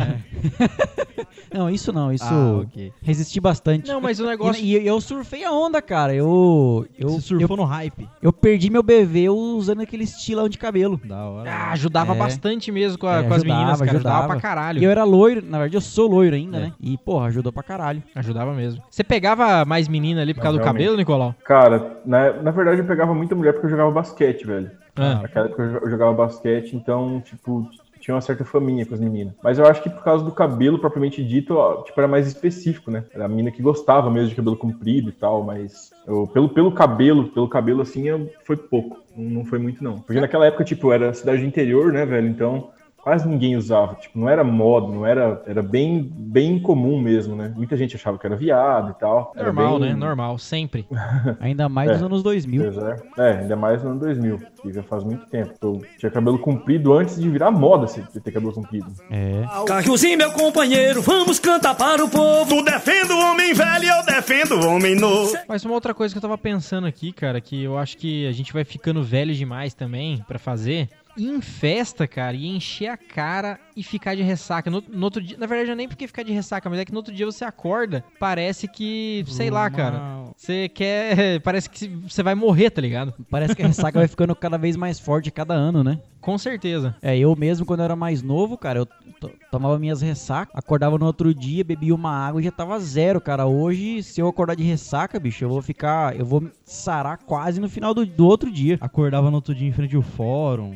não, 1.53 1.69
isso 1.69 1.91
não, 1.93 2.11
isso. 2.11 2.23
Ah, 2.25 2.59
ok. 2.63 2.91
Resisti 3.01 3.39
bastante. 3.39 3.87
Não, 3.87 4.01
mas 4.01 4.19
o 4.19 4.23
E, 4.23 4.27
negócio. 4.27 4.63
e 4.63 4.85
eu 4.85 4.99
surfei 4.99 5.43
a 5.43 5.51
onda, 5.51 5.81
cara. 5.81 6.13
Eu. 6.13 6.85
Eu, 6.97 7.09
Você 7.09 7.21
surfou 7.21 7.57
no 7.57 7.63
hype. 7.63 8.01
eu, 8.03 8.09
eu 8.23 8.33
perdi 8.33 8.69
meu 8.69 8.83
bebê 8.83 9.29
usando 9.29 9.81
aquele 9.81 10.03
estilão 10.03 10.49
de 10.49 10.57
cabelo. 10.57 10.99
Da 11.03 11.25
hora. 11.25 11.51
Ah, 11.51 11.71
ajudava 11.71 12.13
É. 12.13 12.17
bastante 12.17 12.71
mesmo 12.71 12.97
com, 12.97 13.07
a- 13.07 13.17
É, 13.19 13.23
com 13.23 13.33
as 13.33 13.41
ajudava, 13.41 13.59
meninas, 13.59 13.79
cara. 13.79 13.91
Ajudava, 13.91 14.15
ajudava. 14.19 14.33
pra 14.33 14.41
caralho. 14.41 14.79
E 14.81 14.83
eu 14.83 14.91
era 14.91 15.03
loiro, 15.03 15.41
na 15.45 15.57
verdade 15.59 15.77
eu 15.77 15.81
sou 15.81 16.07
loiro 16.09 16.35
ainda, 16.35 16.57
É. 16.57 16.59
né? 16.61 16.73
E, 16.81 16.97
porra, 16.97 17.27
ajudou 17.27 17.51
pra 17.51 17.63
caralho. 17.63 18.01
Ajudava 18.13 18.53
mesmo. 18.53 18.81
Você 18.89 19.03
pegava 19.03 19.63
mais 19.65 19.87
menina 19.87 20.21
ali 20.21 20.33
por 20.33 20.41
causa 20.41 20.54
do 20.57 20.63
realmente. 20.63 20.83
cabelo, 20.83 20.97
Nicolau? 20.97 21.35
Cara, 21.43 21.97
na, 22.05 22.33
na 22.33 22.51
verdade 22.51 22.79
eu 22.81 22.85
pegava 22.85 23.13
muita 23.13 23.35
mulher 23.35 23.53
porque 23.53 23.65
eu 23.67 23.71
jogava 23.71 23.91
basquete, 23.91 24.45
velho. 24.45 24.71
Ah. 24.95 25.19
Naquela 25.23 25.45
época 25.47 25.63
eu 25.63 25.71
jo- 25.71 25.79
eu 25.85 25.89
jogava 25.89 26.13
basquete, 26.13 26.75
então, 26.75 27.21
tipo, 27.25 27.67
tinha 27.99 28.13
uma 28.15 28.21
certa 28.21 28.45
faminha 28.45 28.85
com 28.85 28.93
as 28.93 28.99
meninas. 28.99 29.33
Mas 29.43 29.57
eu 29.57 29.65
acho 29.65 29.81
que 29.81 29.89
por 29.89 30.03
causa 30.03 30.23
do 30.23 30.31
cabelo 30.31 30.77
propriamente 30.79 31.23
dito, 31.23 31.55
ó, 31.55 31.81
tipo, 31.81 31.99
era 31.99 32.07
mais 32.07 32.27
específico, 32.27 32.91
né? 32.91 33.03
Era 33.13 33.25
a 33.25 33.27
menina 33.27 33.51
que 33.51 33.61
gostava 33.61 34.09
mesmo 34.11 34.29
de 34.29 34.35
cabelo 34.35 34.55
comprido 34.55 35.09
e 35.09 35.11
tal, 35.11 35.43
mas 35.43 35.91
eu, 36.07 36.27
pelo, 36.27 36.47
pelo 36.49 36.71
cabelo, 36.71 37.25
pelo 37.29 37.49
cabelo 37.49 37.81
assim, 37.81 38.07
eu, 38.07 38.29
foi 38.45 38.55
pouco. 38.55 38.97
Não, 39.17 39.29
não 39.39 39.45
foi 39.45 39.57
muito, 39.59 39.83
não. 39.83 39.99
Porque 39.99 40.21
naquela 40.21 40.45
época, 40.45 40.63
tipo, 40.63 40.91
era 40.91 41.13
cidade 41.13 41.39
do 41.41 41.47
interior, 41.47 41.91
né, 41.91 42.05
velho? 42.05 42.27
Então. 42.27 42.69
Quase 43.05 43.27
ninguém 43.29 43.55
usava, 43.55 43.93
tipo, 43.93 44.17
não 44.17 44.27
era 44.27 44.43
moda, 44.43 44.87
não 44.87 45.05
era, 45.05 45.39
era 45.45 45.61
bem, 45.61 46.01
bem 46.11 46.59
comum 46.59 46.99
mesmo, 46.99 47.35
né? 47.35 47.53
Muita 47.55 47.77
gente 47.77 47.95
achava 47.95 48.17
que 48.17 48.25
era 48.25 48.35
viado 48.35 48.89
e 48.89 48.93
tal. 48.99 49.31
Normal, 49.35 49.79
bem- 49.79 49.89
né? 49.89 49.95
Normal, 49.95 50.39
sempre. 50.39 50.87
Ainda 51.39 51.69
mais 51.69 51.87
É. 51.91 51.93
nos 51.93 52.01
anos 52.01 52.23
2000. 52.23 52.63
Pois 52.63 52.77
é. 52.77 52.95
É, 53.19 53.31
ainda 53.41 53.55
mais 53.55 53.83
no 53.83 53.91
ano 53.91 53.99
2000, 53.99 54.39
que 54.59 54.73
já 54.73 54.81
faz 54.81 55.03
muito 55.03 55.23
tempo. 55.27 55.53
Eu 55.61 55.81
tinha 55.99 56.11
cabelo 56.11 56.39
comprido 56.39 56.93
antes 56.93 57.21
de 57.21 57.29
virar 57.29 57.51
moda 57.51 57.85
assim, 57.85 58.03
de 58.11 58.19
ter 58.19 58.31
cabelo 58.31 58.51
comprido. 58.53 58.87
É. 59.11 59.43
Cajuzinho, 59.67 60.17
meu 60.17 60.31
companheiro, 60.31 60.99
vamos 61.03 61.37
cantar 61.37 61.75
para 61.75 62.03
o 62.03 62.09
povo. 62.09 62.55
Tu 62.57 62.63
defende 62.63 63.11
o 63.13 63.19
homem 63.19 63.53
velho 63.53 63.85
eu 63.85 64.03
defendo 64.03 64.53
o 64.55 64.67
homem 64.67 64.95
novo. 64.95 65.31
Mas 65.47 65.63
uma 65.63 65.75
outra 65.75 65.93
coisa 65.93 66.11
que 66.11 66.17
eu 66.17 66.21
tava 66.23 66.39
pensando 66.39 66.87
aqui, 66.87 67.11
cara, 67.11 67.39
que 67.39 67.63
eu 67.63 67.77
acho 67.77 67.97
que 67.99 68.25
a 68.27 68.31
gente 68.31 68.51
vai 68.51 68.63
ficando 68.63 69.03
velho 69.03 69.31
demais 69.35 69.75
também 69.75 70.23
pra 70.27 70.39
fazer. 70.39 70.89
Ir 71.17 71.27
em 71.29 71.39
festa, 71.41 72.07
cara, 72.07 72.35
e 72.35 72.45
encher 72.47 72.87
a 72.89 72.97
cara 72.97 73.57
e 73.75 73.81
ficar 73.83 74.15
de 74.15 74.21
ressaca. 74.21 74.69
No, 74.69 74.83
no 74.87 75.03
outro 75.05 75.21
dia, 75.21 75.37
na 75.37 75.45
verdade, 75.45 75.67
não 75.67 75.73
é 75.73 75.77
nem 75.77 75.87
porque 75.87 76.07
ficar 76.07 76.23
de 76.23 76.33
ressaca, 76.33 76.69
mas 76.69 76.79
é 76.79 76.85
que 76.85 76.91
no 76.91 76.97
outro 76.97 77.13
dia 77.13 77.25
você 77.25 77.45
acorda, 77.45 78.03
parece 78.19 78.67
que, 78.67 79.23
sei 79.27 79.49
lá, 79.49 79.69
cara, 79.69 79.97
você 80.35 80.67
quer. 80.67 81.39
Parece 81.41 81.69
que 81.69 81.87
você 81.87 82.21
vai 82.21 82.35
morrer, 82.35 82.69
tá 82.69 82.81
ligado? 82.81 83.13
Parece 83.29 83.55
que 83.55 83.61
a 83.63 83.67
ressaca 83.67 83.97
vai 83.99 84.07
ficando 84.07 84.35
cada 84.35 84.57
vez 84.57 84.75
mais 84.75 84.99
forte 84.99 85.29
a 85.29 85.31
cada 85.31 85.53
ano, 85.53 85.83
né? 85.83 85.99
Com 86.19 86.37
certeza. 86.37 86.95
É, 87.01 87.17
eu 87.17 87.35
mesmo, 87.35 87.65
quando 87.65 87.79
eu 87.81 87.85
era 87.85 87.95
mais 87.95 88.21
novo, 88.21 88.57
cara, 88.57 88.79
eu 88.79 88.85
to- 88.85 89.31
tomava 89.51 89.77
minhas 89.79 90.01
ressacas, 90.01 90.53
acordava 90.55 90.97
no 90.97 91.05
outro 91.05 91.33
dia, 91.33 91.63
bebia 91.63 91.93
uma 91.95 92.11
água 92.11 92.41
e 92.41 92.43
já 92.43 92.51
tava 92.51 92.77
zero, 92.79 93.21
cara. 93.21 93.45
Hoje, 93.45 94.01
se 94.03 94.19
eu 94.19 94.27
acordar 94.27 94.55
de 94.55 94.63
ressaca, 94.63 95.19
bicho, 95.19 95.45
eu 95.45 95.49
vou 95.49 95.61
ficar. 95.61 96.17
Eu 96.19 96.25
vou 96.25 96.43
sarar 96.65 97.17
quase 97.19 97.61
no 97.61 97.69
final 97.69 97.93
do, 97.93 98.05
do 98.05 98.25
outro 98.25 98.51
dia. 98.51 98.77
Acordava 98.81 99.29
no 99.29 99.35
outro 99.37 99.53
dia 99.55 99.67
em 99.67 99.71
frente 99.71 99.95
ao 99.95 100.01
fórum. 100.01 100.75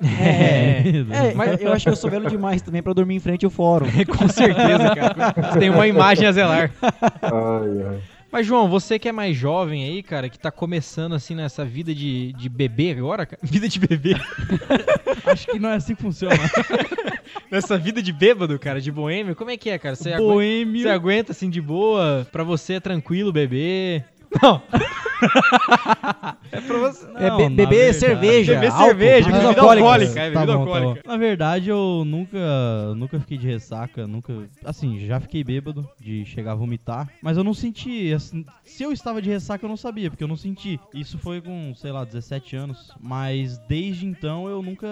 É, 1.10 1.34
mas 1.34 1.60
eu 1.60 1.72
acho 1.72 1.84
que 1.84 1.90
eu 1.90 1.96
sou 1.96 2.10
velho 2.10 2.28
demais 2.28 2.62
também 2.62 2.82
pra 2.82 2.92
dormir 2.92 3.16
em 3.16 3.20
frente 3.20 3.44
ao 3.44 3.50
fórum. 3.50 3.86
Com 4.16 4.28
certeza, 4.28 4.94
cara. 4.94 5.52
Você 5.52 5.58
tem 5.58 5.70
uma 5.70 5.86
imagem 5.86 6.26
a 6.26 6.32
zelar. 6.32 6.70
Ai, 6.80 7.86
ai. 7.88 8.00
Mas, 8.30 8.46
João, 8.46 8.68
você 8.68 8.98
que 8.98 9.08
é 9.08 9.12
mais 9.12 9.34
jovem 9.34 9.84
aí, 9.84 10.02
cara, 10.02 10.28
que 10.28 10.38
tá 10.38 10.50
começando 10.50 11.14
assim 11.14 11.34
nessa 11.34 11.64
vida 11.64 11.94
de, 11.94 12.34
de 12.34 12.48
bebê 12.48 12.90
agora, 12.90 13.24
cara. 13.24 13.40
Vida 13.42 13.66
de 13.66 13.78
bebê. 13.80 14.16
Acho 15.24 15.46
que 15.46 15.58
não 15.58 15.70
é 15.70 15.76
assim 15.76 15.94
que 15.94 16.02
funciona. 16.02 16.36
nessa 17.50 17.78
vida 17.78 18.02
de 18.02 18.12
bêbado, 18.12 18.58
cara, 18.58 18.82
de 18.82 18.92
boêmio. 18.92 19.34
Como 19.34 19.50
é 19.50 19.56
que 19.56 19.70
é, 19.70 19.78
cara? 19.78 19.96
Você 19.96 20.12
aguenta, 20.12 20.32
Boêmio. 20.34 20.82
você 20.82 20.88
aguenta 20.90 21.32
assim 21.32 21.48
de 21.48 21.60
boa? 21.60 22.26
Pra 22.30 22.44
você 22.44 22.74
é 22.74 22.80
tranquilo 22.80 23.32
beber? 23.32 24.04
Não. 24.42 24.62
é 26.52 26.60
pra 26.60 26.78
você. 26.78 27.06
É, 27.16 27.28
Não, 27.28 27.36
be- 27.36 27.42
na 27.44 27.50
beber 27.50 27.66
verdade- 27.68 27.98
cerveja. 27.98 28.54
Beber 28.54 28.70
álcool, 28.70 28.84
cerveja, 28.86 29.30
bebida 29.30 29.48
alcoólica. 29.48 30.20
é, 30.20 30.30
bebida 30.30 30.40
bom, 30.40 30.46
tá 30.46 30.52
alcoólica. 30.54 31.02
bom. 31.04 31.10
Na 31.12 31.16
verdade, 31.16 31.68
eu 31.70 32.02
nunca, 32.06 32.38
nunca 32.96 33.20
fiquei 33.20 33.38
de 33.38 33.46
ressaca, 33.46 34.06
nunca. 34.06 34.32
Assim, 34.64 34.98
já 35.06 35.18
fiquei 35.20 35.42
bêbado 35.42 35.88
de 36.00 36.24
chegar 36.24 36.52
a 36.52 36.56
vomitar, 36.56 37.08
mas 37.22 37.36
eu 37.36 37.44
não 37.44 37.54
senti. 37.54 38.12
assim, 38.12 38.44
se 38.64 38.82
eu 38.82 38.92
estava 38.92 39.20
de 39.22 39.28
ressaca, 39.30 39.64
eu 39.64 39.68
não 39.68 39.76
sabia, 39.76 40.10
porque 40.10 40.22
eu 40.24 40.28
não 40.28 40.36
senti. 40.36 40.78
Isso 40.94 41.18
foi 41.18 41.40
com, 41.40 41.72
sei 41.74 41.90
lá, 41.92 42.04
17 42.04 42.56
anos. 42.56 42.92
Mas 43.00 43.58
desde 43.68 44.06
então 44.06 44.48
eu 44.48 44.62
nunca 44.62 44.86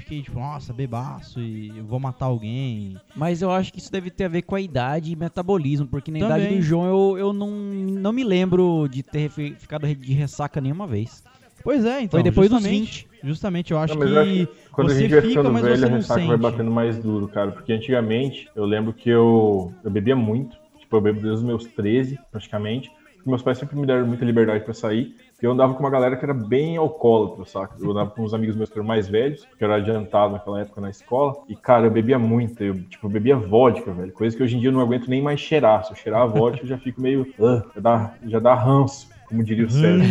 fiquei 0.00 0.22
tipo, 0.22 0.38
nossa, 0.38 0.72
bebaço 0.72 1.40
e 1.40 1.78
eu 1.78 1.84
vou 1.84 2.00
matar 2.00 2.26
alguém. 2.26 3.00
Mas 3.14 3.42
eu 3.42 3.50
acho 3.50 3.72
que 3.72 3.78
isso 3.78 3.90
deve 3.92 4.10
ter 4.10 4.24
a 4.24 4.28
ver 4.28 4.42
com 4.42 4.54
a 4.54 4.60
idade 4.60 5.12
e 5.12 5.16
metabolismo, 5.16 5.86
porque 5.86 6.10
na 6.10 6.18
Também. 6.18 6.34
idade 6.36 6.46
do 6.46 6.62
João 6.62 6.86
eu, 6.86 7.18
eu 7.18 7.32
não, 7.32 7.50
não 7.50 8.12
me 8.12 8.24
lembro 8.24 8.88
de 8.88 9.02
ter 9.02 9.30
fi- 9.30 9.54
ficado 9.56 9.86
de 9.94 10.12
ressaca 10.12 10.60
nenhuma 10.60 10.86
vez. 10.86 11.22
Pois 11.62 11.84
é, 11.84 12.00
então. 12.00 12.10
Foi 12.18 12.22
depois 12.22 12.48
dos 12.48 12.60
justamente, 12.60 13.06
20. 13.06 13.08
Justamente, 13.22 13.70
eu 13.72 13.78
acho 13.78 13.94
Não, 13.94 14.00
mas 14.00 14.10
eu 14.10 14.18
acho 14.20 14.32
que 14.32 14.46
que 14.46 14.48
quando 14.72 14.90
a 14.90 14.94
você 14.94 15.02
gente 15.02 15.12
vai 15.12 15.22
fica, 15.22 15.28
ficando 15.28 15.50
mas 15.50 15.62
velho, 15.62 15.84
você 15.84 15.86
a 15.86 15.88
ressaca 15.88 16.20
sente. 16.20 16.26
vai 16.26 16.36
batendo 16.38 16.70
mais 16.70 16.98
duro, 16.98 17.28
cara. 17.28 17.52
Porque 17.52 17.72
antigamente, 17.72 18.50
eu 18.54 18.64
lembro 18.64 18.92
que 18.94 19.08
eu, 19.08 19.78
eu 19.82 19.90
bebia 19.90 20.16
muito. 20.16 20.56
Tipo, 20.78 20.96
eu 20.96 21.00
bebo 21.00 21.20
desde 21.20 21.38
os 21.38 21.42
meus 21.44 21.66
13, 21.66 22.18
praticamente. 22.30 22.90
Meus 23.24 23.42
pais 23.42 23.58
sempre 23.58 23.76
me 23.76 23.86
deram 23.86 24.06
muita 24.06 24.24
liberdade 24.24 24.64
pra 24.64 24.72
sair. 24.74 25.14
E 25.42 25.46
eu 25.46 25.52
andava 25.52 25.72
com 25.72 25.80
uma 25.80 25.88
galera 25.90 26.16
que 26.16 26.24
era 26.24 26.34
bem 26.34 26.76
alcoólatra, 26.76 27.46
saca? 27.46 27.74
Eu 27.80 27.90
andava 27.92 28.10
com 28.10 28.22
uns 28.22 28.34
amigos 28.34 28.54
meus 28.56 28.68
que 28.68 28.78
eram 28.78 28.86
mais 28.86 29.08
velhos, 29.08 29.46
que 29.56 29.64
eu 29.64 29.70
era 29.72 29.80
adiantado 29.80 30.34
naquela 30.34 30.60
época 30.60 30.82
na 30.82 30.90
escola. 30.90 31.34
E, 31.48 31.56
cara, 31.56 31.86
eu 31.86 31.90
bebia 31.90 32.18
muito. 32.18 32.62
Eu, 32.62 32.74
tipo, 32.84 33.06
eu 33.06 33.10
bebia 33.10 33.36
vodka, 33.36 33.90
velho. 33.92 34.12
Coisa 34.12 34.36
que 34.36 34.42
hoje 34.42 34.56
em 34.56 34.60
dia 34.60 34.68
eu 34.68 34.72
não 34.72 34.82
aguento 34.82 35.08
nem 35.08 35.22
mais 35.22 35.40
cheirar. 35.40 35.82
Se 35.84 35.92
eu 35.92 35.96
cheirar 35.96 36.22
a 36.22 36.26
vodka, 36.26 36.62
eu 36.62 36.68
já 36.68 36.76
fico 36.76 37.00
meio... 37.00 37.32
"Ah", 37.40 37.62
já, 37.74 37.80
dá, 37.80 38.14
já 38.26 38.38
dá 38.38 38.54
ranço, 38.54 39.08
como 39.24 39.42
diria 39.42 39.64
o 39.64 39.70
César. 39.70 40.04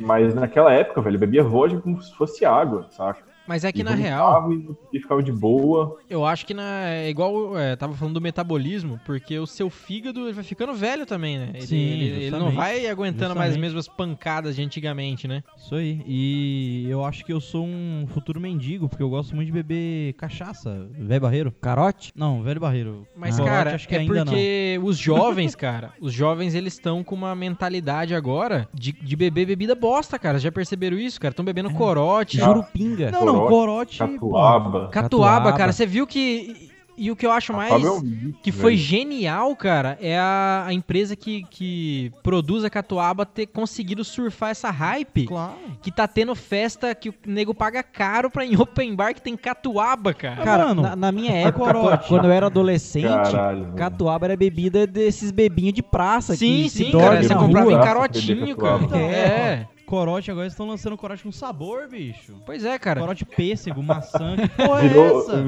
Mas 0.00 0.34
naquela 0.34 0.72
época, 0.72 1.00
velho, 1.00 1.14
eu 1.16 1.20
bebia 1.20 1.44
vodka 1.44 1.80
como 1.80 2.02
se 2.02 2.12
fosse 2.16 2.44
água, 2.44 2.86
saca? 2.90 3.35
Mas 3.46 3.64
é 3.64 3.72
que 3.72 3.80
E 3.80 3.84
na 3.84 3.94
real, 3.94 4.50
E, 4.92 5.00
ficava 5.00 5.22
de 5.22 5.32
boa. 5.32 5.98
eu 6.08 6.24
acho 6.24 6.44
que 6.46 6.54
na, 6.54 6.88
é 6.88 7.08
igual 7.10 7.56
é, 7.58 7.76
tava 7.76 7.94
falando 7.94 8.14
do 8.14 8.20
metabolismo, 8.20 9.00
porque 9.04 9.38
o 9.38 9.46
seu 9.46 9.68
fígado 9.70 10.20
ele 10.24 10.32
vai 10.32 10.44
ficando 10.44 10.74
velho 10.74 11.06
também, 11.06 11.38
né? 11.38 11.50
Ele, 11.54 11.66
Sim, 11.66 11.76
ele, 11.76 12.04
ele 12.04 12.30
não 12.30 12.38
justamente. 12.50 12.56
vai 12.56 12.86
aguentando 12.86 13.34
mais 13.34 13.50
as 13.50 13.56
Justamente. 13.56 13.60
mesmas 13.60 13.88
pancadas 13.88 14.56
de 14.56 14.62
antigamente, 14.62 15.28
né? 15.28 15.42
Isso 15.56 15.74
aí. 15.74 16.00
E 16.06 16.86
eu 16.88 17.04
acho 17.04 17.24
que 17.24 17.32
eu 17.32 17.40
sou 17.40 17.64
um 17.64 18.06
futuro 18.08 18.40
mendigo, 18.40 18.88
porque 18.88 19.02
eu 19.02 19.08
gosto 19.10 19.34
muito 19.34 19.46
de 19.46 19.52
beber 19.52 20.14
cachaça. 20.14 20.88
Velho 20.98 21.20
Barreiro? 21.20 21.52
Carote? 21.60 22.12
Não, 22.16 22.42
velho 22.42 22.60
Barreiro. 22.60 23.06
Mas, 23.16 23.36
Corote, 23.36 23.50
cara, 23.54 23.74
acho 23.74 23.88
que 23.88 23.94
é 23.94 23.98
ainda 23.98 24.24
porque 24.24 24.80
os 24.82 24.96
jovens, 24.96 25.54
cara, 25.54 25.92
os 26.00 26.12
jovens 26.12 26.54
eles 26.54 26.72
estão 26.74 27.04
com 27.04 27.14
uma 27.14 27.34
mentalidade 27.34 28.14
agora 28.14 28.68
de, 28.74 28.92
de 28.92 29.16
beber 29.16 29.46
bebida 29.46 29.74
bosta, 29.74 30.18
cara. 30.18 30.38
Já 30.38 30.50
perceberam 30.50 30.98
isso, 30.98 31.20
cara? 31.20 31.32
Estão 31.32 31.44
bebendo 31.44 31.70
corote. 31.70 32.38
Jurupinga. 32.38 33.10
não. 33.10 33.26
Não, 33.26 33.35
não, 33.40 33.46
Corote. 33.48 33.98
Catuaba. 33.98 34.88
Catuaba, 34.88 34.90
Catuaba. 34.90 35.52
cara. 35.52 35.72
Você 35.72 35.86
viu 35.86 36.06
que. 36.06 36.74
E 36.98 37.10
o 37.10 37.16
que 37.16 37.26
eu 37.26 37.30
acho 37.30 37.52
mais. 37.52 37.70
É 37.70 37.90
um 37.90 38.32
Que 38.42 38.50
foi 38.50 38.74
velho. 38.74 38.82
genial, 38.82 39.54
cara, 39.54 39.98
é 40.00 40.18
a, 40.18 40.64
a 40.66 40.72
empresa 40.72 41.14
que, 41.14 41.44
que 41.50 42.10
produz 42.22 42.64
a 42.64 42.70
catuaba 42.70 43.26
ter 43.26 43.44
conseguido 43.48 44.02
surfar 44.02 44.48
essa 44.48 44.70
hype. 44.70 45.26
Claro. 45.26 45.52
Que 45.82 45.92
tá 45.92 46.08
tendo 46.08 46.34
festa 46.34 46.94
que 46.94 47.10
o 47.10 47.14
nego 47.26 47.54
paga 47.54 47.82
caro 47.82 48.30
pra 48.30 48.46
ir 48.46 48.54
em 48.54 48.56
open 48.58 48.94
bar 48.94 49.12
que 49.12 49.20
tem 49.20 49.36
catuaba, 49.36 50.14
cara. 50.14 50.42
Cara, 50.42 50.64
mano, 50.68 50.80
na, 50.80 50.96
na 50.96 51.12
minha 51.12 51.32
época, 51.32 51.66
corote. 51.66 52.08
quando 52.08 52.24
eu 52.24 52.30
era 52.32 52.46
adolescente, 52.46 53.04
Caralho, 53.30 53.74
catuaba 53.76 54.24
era 54.28 54.36
bebida 54.36 54.86
desses 54.86 55.30
bebinhos 55.30 55.74
de 55.74 55.82
praça 55.82 56.34
sim, 56.34 56.62
que 56.62 56.70
se 56.70 56.84
sim, 56.86 56.90
dorme 56.90 57.08
cara. 57.08 57.22
Você 57.24 57.34
comprava 57.34 57.72
em 57.72 57.78
carotinho, 57.78 58.56
cara. 58.56 58.78
catuaba. 58.78 59.04
É. 59.04 59.68
corote 59.86 60.30
agora 60.30 60.46
estão 60.46 60.66
lançando 60.66 60.96
corote 60.96 61.22
com 61.22 61.32
sabor, 61.32 61.88
bicho. 61.88 62.34
Pois 62.44 62.64
é, 62.64 62.78
cara. 62.78 63.00
Corote 63.00 63.24
pêssego, 63.24 63.82
maçã. 63.82 64.36
Que 64.36 64.48
porra 64.66 64.82
é 64.82 64.86
essa? 64.86 65.44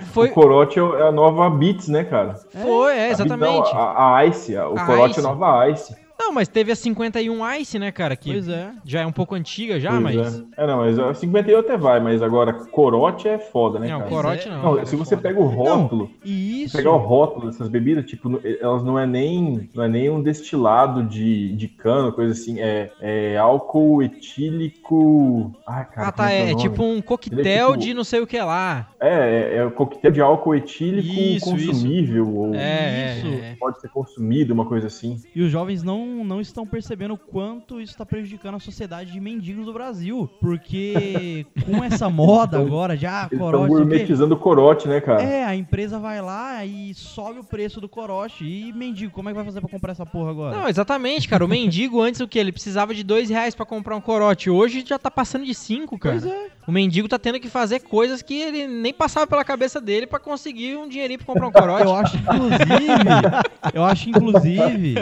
Foi, 0.12 0.28
O 0.28 0.32
corote 0.32 0.78
é 0.78 0.82
a 1.02 1.12
nova 1.12 1.50
Beats, 1.50 1.88
né, 1.88 2.04
cara? 2.04 2.34
foi, 2.50 2.92
é, 2.96 3.04
A 3.04 3.06
Beats, 3.08 3.20
exatamente. 3.20 3.72
não, 3.74 3.78
a, 3.80 4.16
a 4.18 4.26
Ice, 4.26 4.56
a- 4.56 4.68
o 4.68 4.78
A 4.78 4.86
corote 4.86 5.10
Ice. 5.10 5.20
é 5.20 5.22
a 5.22 5.26
nova 5.34 5.68
Ice. 5.70 5.96
Não, 6.20 6.32
mas 6.32 6.48
teve 6.48 6.70
a 6.70 6.76
51 6.76 7.52
Ice, 7.60 7.78
né, 7.78 7.90
cara? 7.90 8.14
Que 8.14 8.32
Pois 8.32 8.48
é. 8.48 8.70
já 8.84 9.00
é 9.00 9.06
um 9.06 9.12
pouco 9.12 9.34
antiga 9.34 9.80
já, 9.80 9.90
Pois 9.90 10.02
mas... 10.02 10.16
É. 10.56 10.64
É, 10.64 10.66
não, 10.66 10.76
mas 10.78 10.98
a 10.98 11.14
51 11.14 11.58
até 11.58 11.76
vai, 11.78 11.98
mas 12.00 12.22
agora 12.22 12.52
corote 12.52 13.26
é 13.26 13.38
foda, 13.38 13.78
né, 13.78 13.88
Não, 13.88 13.98
cara? 14.00 14.10
corote 14.10 14.46
é. 14.48 14.50
não. 14.50 14.62
Não, 14.62 14.74
cara, 14.74 14.86
se 14.86 14.94
é 14.94 14.98
você 14.98 15.16
foda. 15.16 15.28
pega 15.28 15.40
o 15.40 15.46
rótulo, 15.46 16.10
E 16.24 16.64
isso. 16.64 16.76
pegar 16.76 16.90
o 16.92 16.98
rótulo 16.98 17.46
dessas 17.46 17.68
bebidas, 17.68 18.04
tipo, 18.04 18.28
no- 18.28 18.40
elas 18.60 18.84
não 18.84 18.98
é 18.98 19.06
nem, 19.06 19.68
não 19.74 19.82
é 19.84 19.88
nem 19.88 20.10
um 20.10 20.22
destilado 20.22 21.02
de, 21.02 21.54
de 21.56 21.68
cano, 21.68 22.12
coisa 22.12 22.32
assim, 22.32 22.60
é, 22.60 22.90
é 23.00 23.36
álcool 23.38 24.02
etílico. 24.02 25.52
Ai, 25.66 25.86
cara. 25.86 26.08
Ah, 26.08 26.12
tá, 26.12 26.30
é, 26.32 26.42
é 26.42 26.50
nome? 26.50 26.62
tipo 26.62 26.82
um 26.82 27.00
coquetel 27.00 27.68
tipo- 27.72 27.78
de 27.78 27.94
não 27.94 28.04
sei 28.04 28.20
o 28.20 28.26
que 28.26 28.38
lá. 28.40 28.88
É, 29.00 29.08
é, 29.08 29.56
é 29.58 29.64
o 29.64 29.70
coquetel 29.70 30.10
de 30.10 30.20
álcool 30.20 30.54
etílico 30.54 31.08
Isso, 31.08 31.46
consumível, 31.50 32.28
ou 32.36 32.54
É, 32.54 33.16
Isso. 33.18 33.26
é, 33.26 33.30
é. 33.52 33.56
pode 33.58 33.80
ser 33.80 33.88
consumido, 33.88 34.52
uma 34.52 34.66
coisa 34.66 34.86
assim. 34.86 35.18
E 35.34 35.42
os 35.42 35.50
jovens 35.50 35.82
não, 35.82 36.09
não 36.24 36.40
estão 36.40 36.66
percebendo 36.66 37.14
o 37.14 37.18
quanto 37.18 37.80
isso 37.80 37.92
está 37.92 38.04
prejudicando 38.04 38.56
a 38.56 38.60
sociedade 38.60 39.12
de 39.12 39.20
mendigos 39.20 39.64
do 39.66 39.72
Brasil. 39.72 40.28
Porque 40.40 41.46
com 41.64 41.82
essa 41.82 42.08
moda 42.10 42.58
agora, 42.58 42.96
já 42.96 43.22
Eles 43.22 43.32
estão 43.32 43.38
corote. 43.38 43.62
não 43.62 43.68
sei 43.68 43.76
o 43.76 43.88
quê, 43.88 43.88
gourmetizando 43.96 44.34
o 44.34 44.38
corote, 44.38 44.88
né, 44.88 45.00
cara? 45.00 45.22
É, 45.22 45.44
a 45.44 45.54
empresa 45.54 45.98
vai 45.98 46.20
lá 46.20 46.64
e 46.64 46.92
sobe 46.94 47.40
o 47.40 47.44
preço 47.44 47.80
do 47.80 47.88
corote. 47.88 48.44
E 48.44 48.72
mendigo, 48.72 49.12
como 49.12 49.28
é 49.28 49.32
que 49.32 49.36
vai 49.36 49.44
fazer 49.44 49.60
pra 49.60 49.70
comprar 49.70 49.92
essa 49.92 50.06
porra 50.06 50.30
agora? 50.30 50.56
Não, 50.56 50.68
exatamente, 50.68 51.28
cara. 51.28 51.44
O 51.44 51.48
mendigo 51.48 52.00
antes 52.00 52.20
o 52.20 52.28
que? 52.28 52.38
Ele 52.38 52.52
precisava 52.52 52.94
de 52.94 53.02
dois 53.04 53.28
reais 53.30 53.54
pra 53.54 53.66
comprar 53.66 53.96
um 53.96 54.00
corote. 54.00 54.50
Hoje 54.50 54.84
já 54.86 54.98
tá 54.98 55.10
passando 55.10 55.44
de 55.44 55.54
cinco, 55.54 55.98
cara. 55.98 56.18
Pois 56.20 56.32
é. 56.32 56.50
O 56.70 56.72
mendigo 56.72 57.08
tá 57.08 57.18
tendo 57.18 57.40
que 57.40 57.48
fazer 57.48 57.80
coisas 57.80 58.22
que 58.22 58.40
ele 58.40 58.68
nem 58.68 58.94
passava 58.94 59.26
pela 59.26 59.44
cabeça 59.44 59.80
dele 59.80 60.06
pra 60.06 60.20
conseguir 60.20 60.76
um 60.76 60.88
dinheirinho 60.88 61.18
pra 61.18 61.26
comprar 61.26 61.48
um 61.48 61.50
corote. 61.50 61.82
Eu 61.82 61.92
acho, 61.96 62.16
inclusive, 62.16 63.74
eu 63.74 63.84
acho, 63.84 64.08
inclusive, 64.08 64.94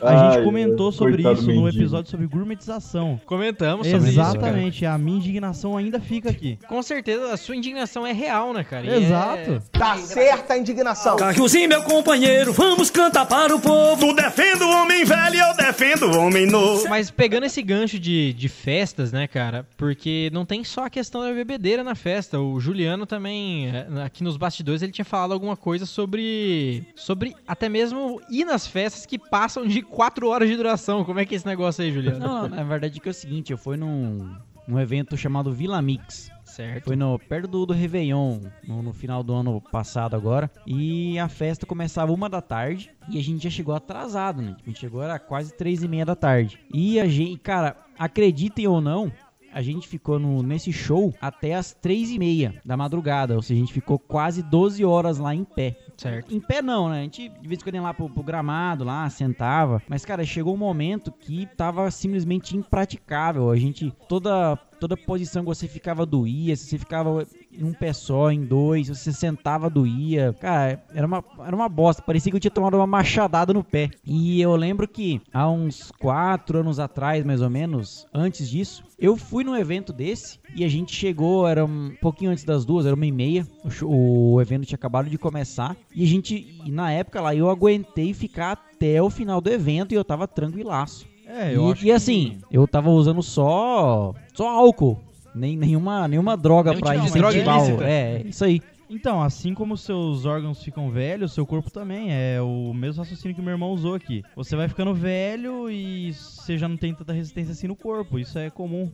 a 0.00 0.16
gente 0.16 0.38
Ai, 0.38 0.42
comentou 0.42 0.90
sobre 0.90 1.30
isso 1.30 1.52
no 1.52 1.68
episódio 1.68 2.10
sobre 2.10 2.26
gourmetização. 2.26 3.20
Comentamos 3.26 3.86
sobre 3.86 4.08
isso, 4.08 4.16
cara. 4.16 4.30
Exatamente, 4.38 4.86
a 4.86 4.96
minha 4.96 5.18
indignação 5.18 5.76
ainda 5.76 6.00
fica 6.00 6.30
aqui. 6.30 6.58
Com 6.66 6.82
certeza, 6.82 7.30
a 7.30 7.36
sua 7.36 7.56
indignação 7.56 8.06
é 8.06 8.12
real, 8.14 8.54
né, 8.54 8.64
cara? 8.64 8.86
E 8.86 8.88
é- 8.88 8.96
Exato. 8.96 9.62
Tá 9.70 9.98
certa 9.98 10.54
a 10.54 10.58
indignação. 10.58 11.16
Carriozinho, 11.16 11.68
meu 11.68 11.82
companheiro, 11.82 12.54
vamos 12.54 12.88
cantar 12.90 13.26
para 13.26 13.54
o 13.54 13.60
povo. 13.60 14.06
Tu 14.06 14.14
defende 14.14 14.62
o 14.64 14.70
homem 14.70 15.04
velho 15.04 15.34
e 15.34 15.38
eu 15.40 15.54
defendo 15.58 16.06
o 16.06 16.18
homem 16.18 16.46
novo. 16.46 16.88
Mas 16.88 17.10
pegando 17.10 17.44
esse 17.44 17.60
gancho 17.60 17.98
de, 17.98 18.32
de 18.32 18.48
festas, 18.48 19.12
né, 19.12 19.26
cara? 19.26 19.66
Porque 19.76 20.30
não 20.32 20.46
tem 20.46 20.64
só 20.64 20.86
a 20.86 20.90
questão 20.90 21.01
da 21.10 21.32
bebedeira 21.32 21.82
na 21.82 21.94
festa. 21.94 22.40
O 22.40 22.60
Juliano 22.60 23.06
também, 23.06 23.68
eh, 23.68 23.86
aqui 24.04 24.22
nos 24.22 24.36
bastidores, 24.36 24.82
ele 24.82 24.92
tinha 24.92 25.04
falado 25.04 25.32
alguma 25.32 25.56
coisa 25.56 25.86
sobre. 25.86 26.86
Sobre 26.94 27.34
até 27.46 27.68
mesmo 27.68 28.20
ir 28.30 28.44
nas 28.44 28.66
festas 28.66 29.06
que 29.06 29.18
passam 29.18 29.66
de 29.66 29.82
4 29.82 30.28
horas 30.28 30.48
de 30.48 30.56
duração. 30.56 31.04
Como 31.04 31.18
é 31.18 31.24
que 31.24 31.34
é 31.34 31.36
esse 31.36 31.46
negócio 31.46 31.82
aí, 31.82 31.92
Juliano? 31.92 32.18
Não, 32.18 32.42
não, 32.42 32.48
na 32.48 32.64
verdade 32.64 33.00
que 33.00 33.08
é 33.08 33.10
o 33.10 33.14
seguinte, 33.14 33.52
eu 33.52 33.58
fui 33.58 33.76
num, 33.76 34.34
num 34.66 34.78
evento 34.78 35.16
chamado 35.16 35.52
Vila 35.52 35.80
Mix. 35.82 36.30
Certo. 36.44 36.84
Foi 36.84 36.96
no, 36.96 37.18
perto 37.18 37.48
do, 37.48 37.64
do 37.64 37.72
Réveillon, 37.72 38.40
no, 38.68 38.82
no 38.82 38.92
final 38.92 39.22
do 39.22 39.32
ano 39.32 39.58
passado 39.58 40.14
agora. 40.14 40.50
E 40.66 41.18
a 41.18 41.26
festa 41.26 41.64
começava 41.64 42.12
uma 42.12 42.28
da 42.28 42.42
tarde 42.42 42.90
e 43.08 43.18
a 43.18 43.22
gente 43.22 43.44
já 43.44 43.48
chegou 43.48 43.74
atrasado, 43.74 44.42
né? 44.42 44.54
A 44.62 44.68
gente 44.68 44.78
chegou 44.78 45.02
era 45.02 45.18
quase 45.18 45.54
três 45.54 45.82
e 45.82 45.88
meia 45.88 46.04
da 46.04 46.14
tarde. 46.14 46.60
E 46.72 47.00
a 47.00 47.08
gente, 47.08 47.38
cara, 47.38 47.74
acreditem 47.98 48.66
ou 48.66 48.82
não, 48.82 49.10
a 49.52 49.62
gente 49.62 49.86
ficou 49.88 50.18
no, 50.18 50.42
nesse 50.42 50.72
show 50.72 51.14
até 51.20 51.54
as 51.54 51.72
três 51.72 52.10
e 52.10 52.18
meia 52.18 52.54
da 52.64 52.76
madrugada. 52.76 53.34
Ou 53.34 53.42
seja, 53.42 53.58
a 53.58 53.64
gente 53.64 53.72
ficou 53.72 53.98
quase 53.98 54.42
12 54.42 54.84
horas 54.84 55.18
lá 55.18 55.34
em 55.34 55.44
pé. 55.44 55.76
Certo. 55.96 56.34
Em 56.34 56.40
pé 56.40 56.62
não, 56.62 56.88
né? 56.88 57.00
A 57.00 57.02
gente 57.02 57.28
de 57.28 57.48
vez 57.48 57.60
em 57.60 57.64
quando 57.64 57.74
ia 57.74 57.82
lá 57.82 57.94
pro, 57.94 58.08
pro 58.08 58.22
gramado, 58.22 58.84
lá, 58.84 59.08
sentava. 59.10 59.82
Mas, 59.88 60.04
cara, 60.04 60.24
chegou 60.24 60.54
um 60.54 60.58
momento 60.58 61.12
que 61.12 61.46
tava 61.56 61.90
simplesmente 61.90 62.56
impraticável. 62.56 63.50
A 63.50 63.56
gente, 63.56 63.92
toda, 64.08 64.56
toda 64.80 64.96
posição 64.96 65.42
que 65.42 65.48
você 65.48 65.68
ficava 65.68 66.06
doía, 66.06 66.56
se 66.56 66.66
você 66.66 66.78
ficava 66.78 67.26
em 67.52 67.64
um 67.64 67.72
pé 67.72 67.92
só, 67.92 68.30
em 68.30 68.44
dois, 68.44 68.88
você 68.88 69.12
sentava 69.12 69.68
doía. 69.68 70.34
Cara, 70.40 70.82
era 70.94 71.06
uma, 71.06 71.22
era 71.46 71.54
uma 71.54 71.68
bosta. 71.68 72.02
Parecia 72.02 72.30
que 72.30 72.36
eu 72.36 72.40
tinha 72.40 72.50
tomado 72.50 72.76
uma 72.76 72.86
machadada 72.86 73.52
no 73.52 73.62
pé. 73.62 73.90
E 74.04 74.40
eu 74.40 74.54
lembro 74.56 74.88
que 74.88 75.20
há 75.32 75.48
uns 75.48 75.90
quatro 75.98 76.58
anos 76.58 76.78
atrás, 76.78 77.24
mais 77.24 77.40
ou 77.42 77.50
menos, 77.50 78.06
antes 78.12 78.48
disso, 78.48 78.82
eu 78.98 79.16
fui 79.16 79.44
num 79.44 79.56
evento 79.56 79.92
desse 79.92 80.38
e 80.54 80.64
a 80.64 80.68
gente 80.68 80.94
chegou, 80.94 81.46
era 81.46 81.64
um 81.64 81.94
pouquinho 82.00 82.30
antes 82.30 82.44
das 82.44 82.64
duas, 82.64 82.86
era 82.86 82.94
uma 82.94 83.06
e 83.06 83.12
meia. 83.12 83.46
O, 83.64 83.70
show- 83.70 83.90
o 83.90 84.40
evento 84.40 84.66
tinha 84.66 84.76
acabado 84.76 85.08
de 85.10 85.18
começar. 85.18 85.76
E 85.94 86.02
a 86.02 86.06
gente, 86.06 86.56
e 86.64 86.70
na 86.70 86.90
época 86.90 87.20
lá, 87.20 87.34
eu 87.34 87.50
aguentei 87.50 88.14
ficar 88.14 88.52
até 88.52 89.02
o 89.02 89.10
final 89.10 89.40
do 89.40 89.50
evento 89.50 89.92
e 89.92 89.94
eu 89.94 90.04
tava 90.04 90.26
tranquilaço. 90.26 91.06
É, 91.26 91.54
eu 91.54 91.68
e, 91.68 91.72
acho 91.72 91.86
e 91.86 91.92
assim, 91.92 92.38
eu 92.50 92.66
tava 92.66 92.90
usando 92.90 93.22
só 93.22 94.12
só 94.34 94.48
álcool. 94.48 95.00
Nem, 95.34 95.56
nenhuma, 95.56 96.06
nenhuma 96.08 96.36
droga 96.36 96.70
Nenhum 96.70 96.80
pra 96.82 96.94
tipo 97.00 97.12
droga 97.18 97.34
incentivar. 97.36 97.58
o- 97.60 97.64
ilícita. 97.66 97.84
É, 97.88 98.22
isso 98.26 98.44
aí. 98.44 98.60
Então, 98.90 99.22
assim 99.22 99.54
como 99.54 99.74
seus 99.74 100.26
órgãos 100.26 100.62
ficam 100.62 100.90
velhos, 100.90 101.32
seu 101.32 101.46
corpo 101.46 101.70
também. 101.70 102.08
É 102.12 102.38
o 102.42 102.74
mesmo 102.74 103.02
raciocínio 103.02 103.34
que 103.34 103.40
o 103.40 103.44
meu 103.44 103.54
irmão 103.54 103.70
usou 103.70 103.94
aqui. 103.94 104.22
Você 104.36 104.54
vai 104.54 104.68
ficando 104.68 104.92
velho 104.94 105.70
e 105.70 106.12
você 106.12 106.58
já 106.58 106.68
não 106.68 106.76
tem 106.76 106.92
tanta 106.94 107.12
resistência 107.14 107.52
assim 107.52 107.66
no 107.66 107.74
corpo. 107.74 108.18
Isso 108.18 108.38
é 108.38 108.50
comum. 108.50 108.90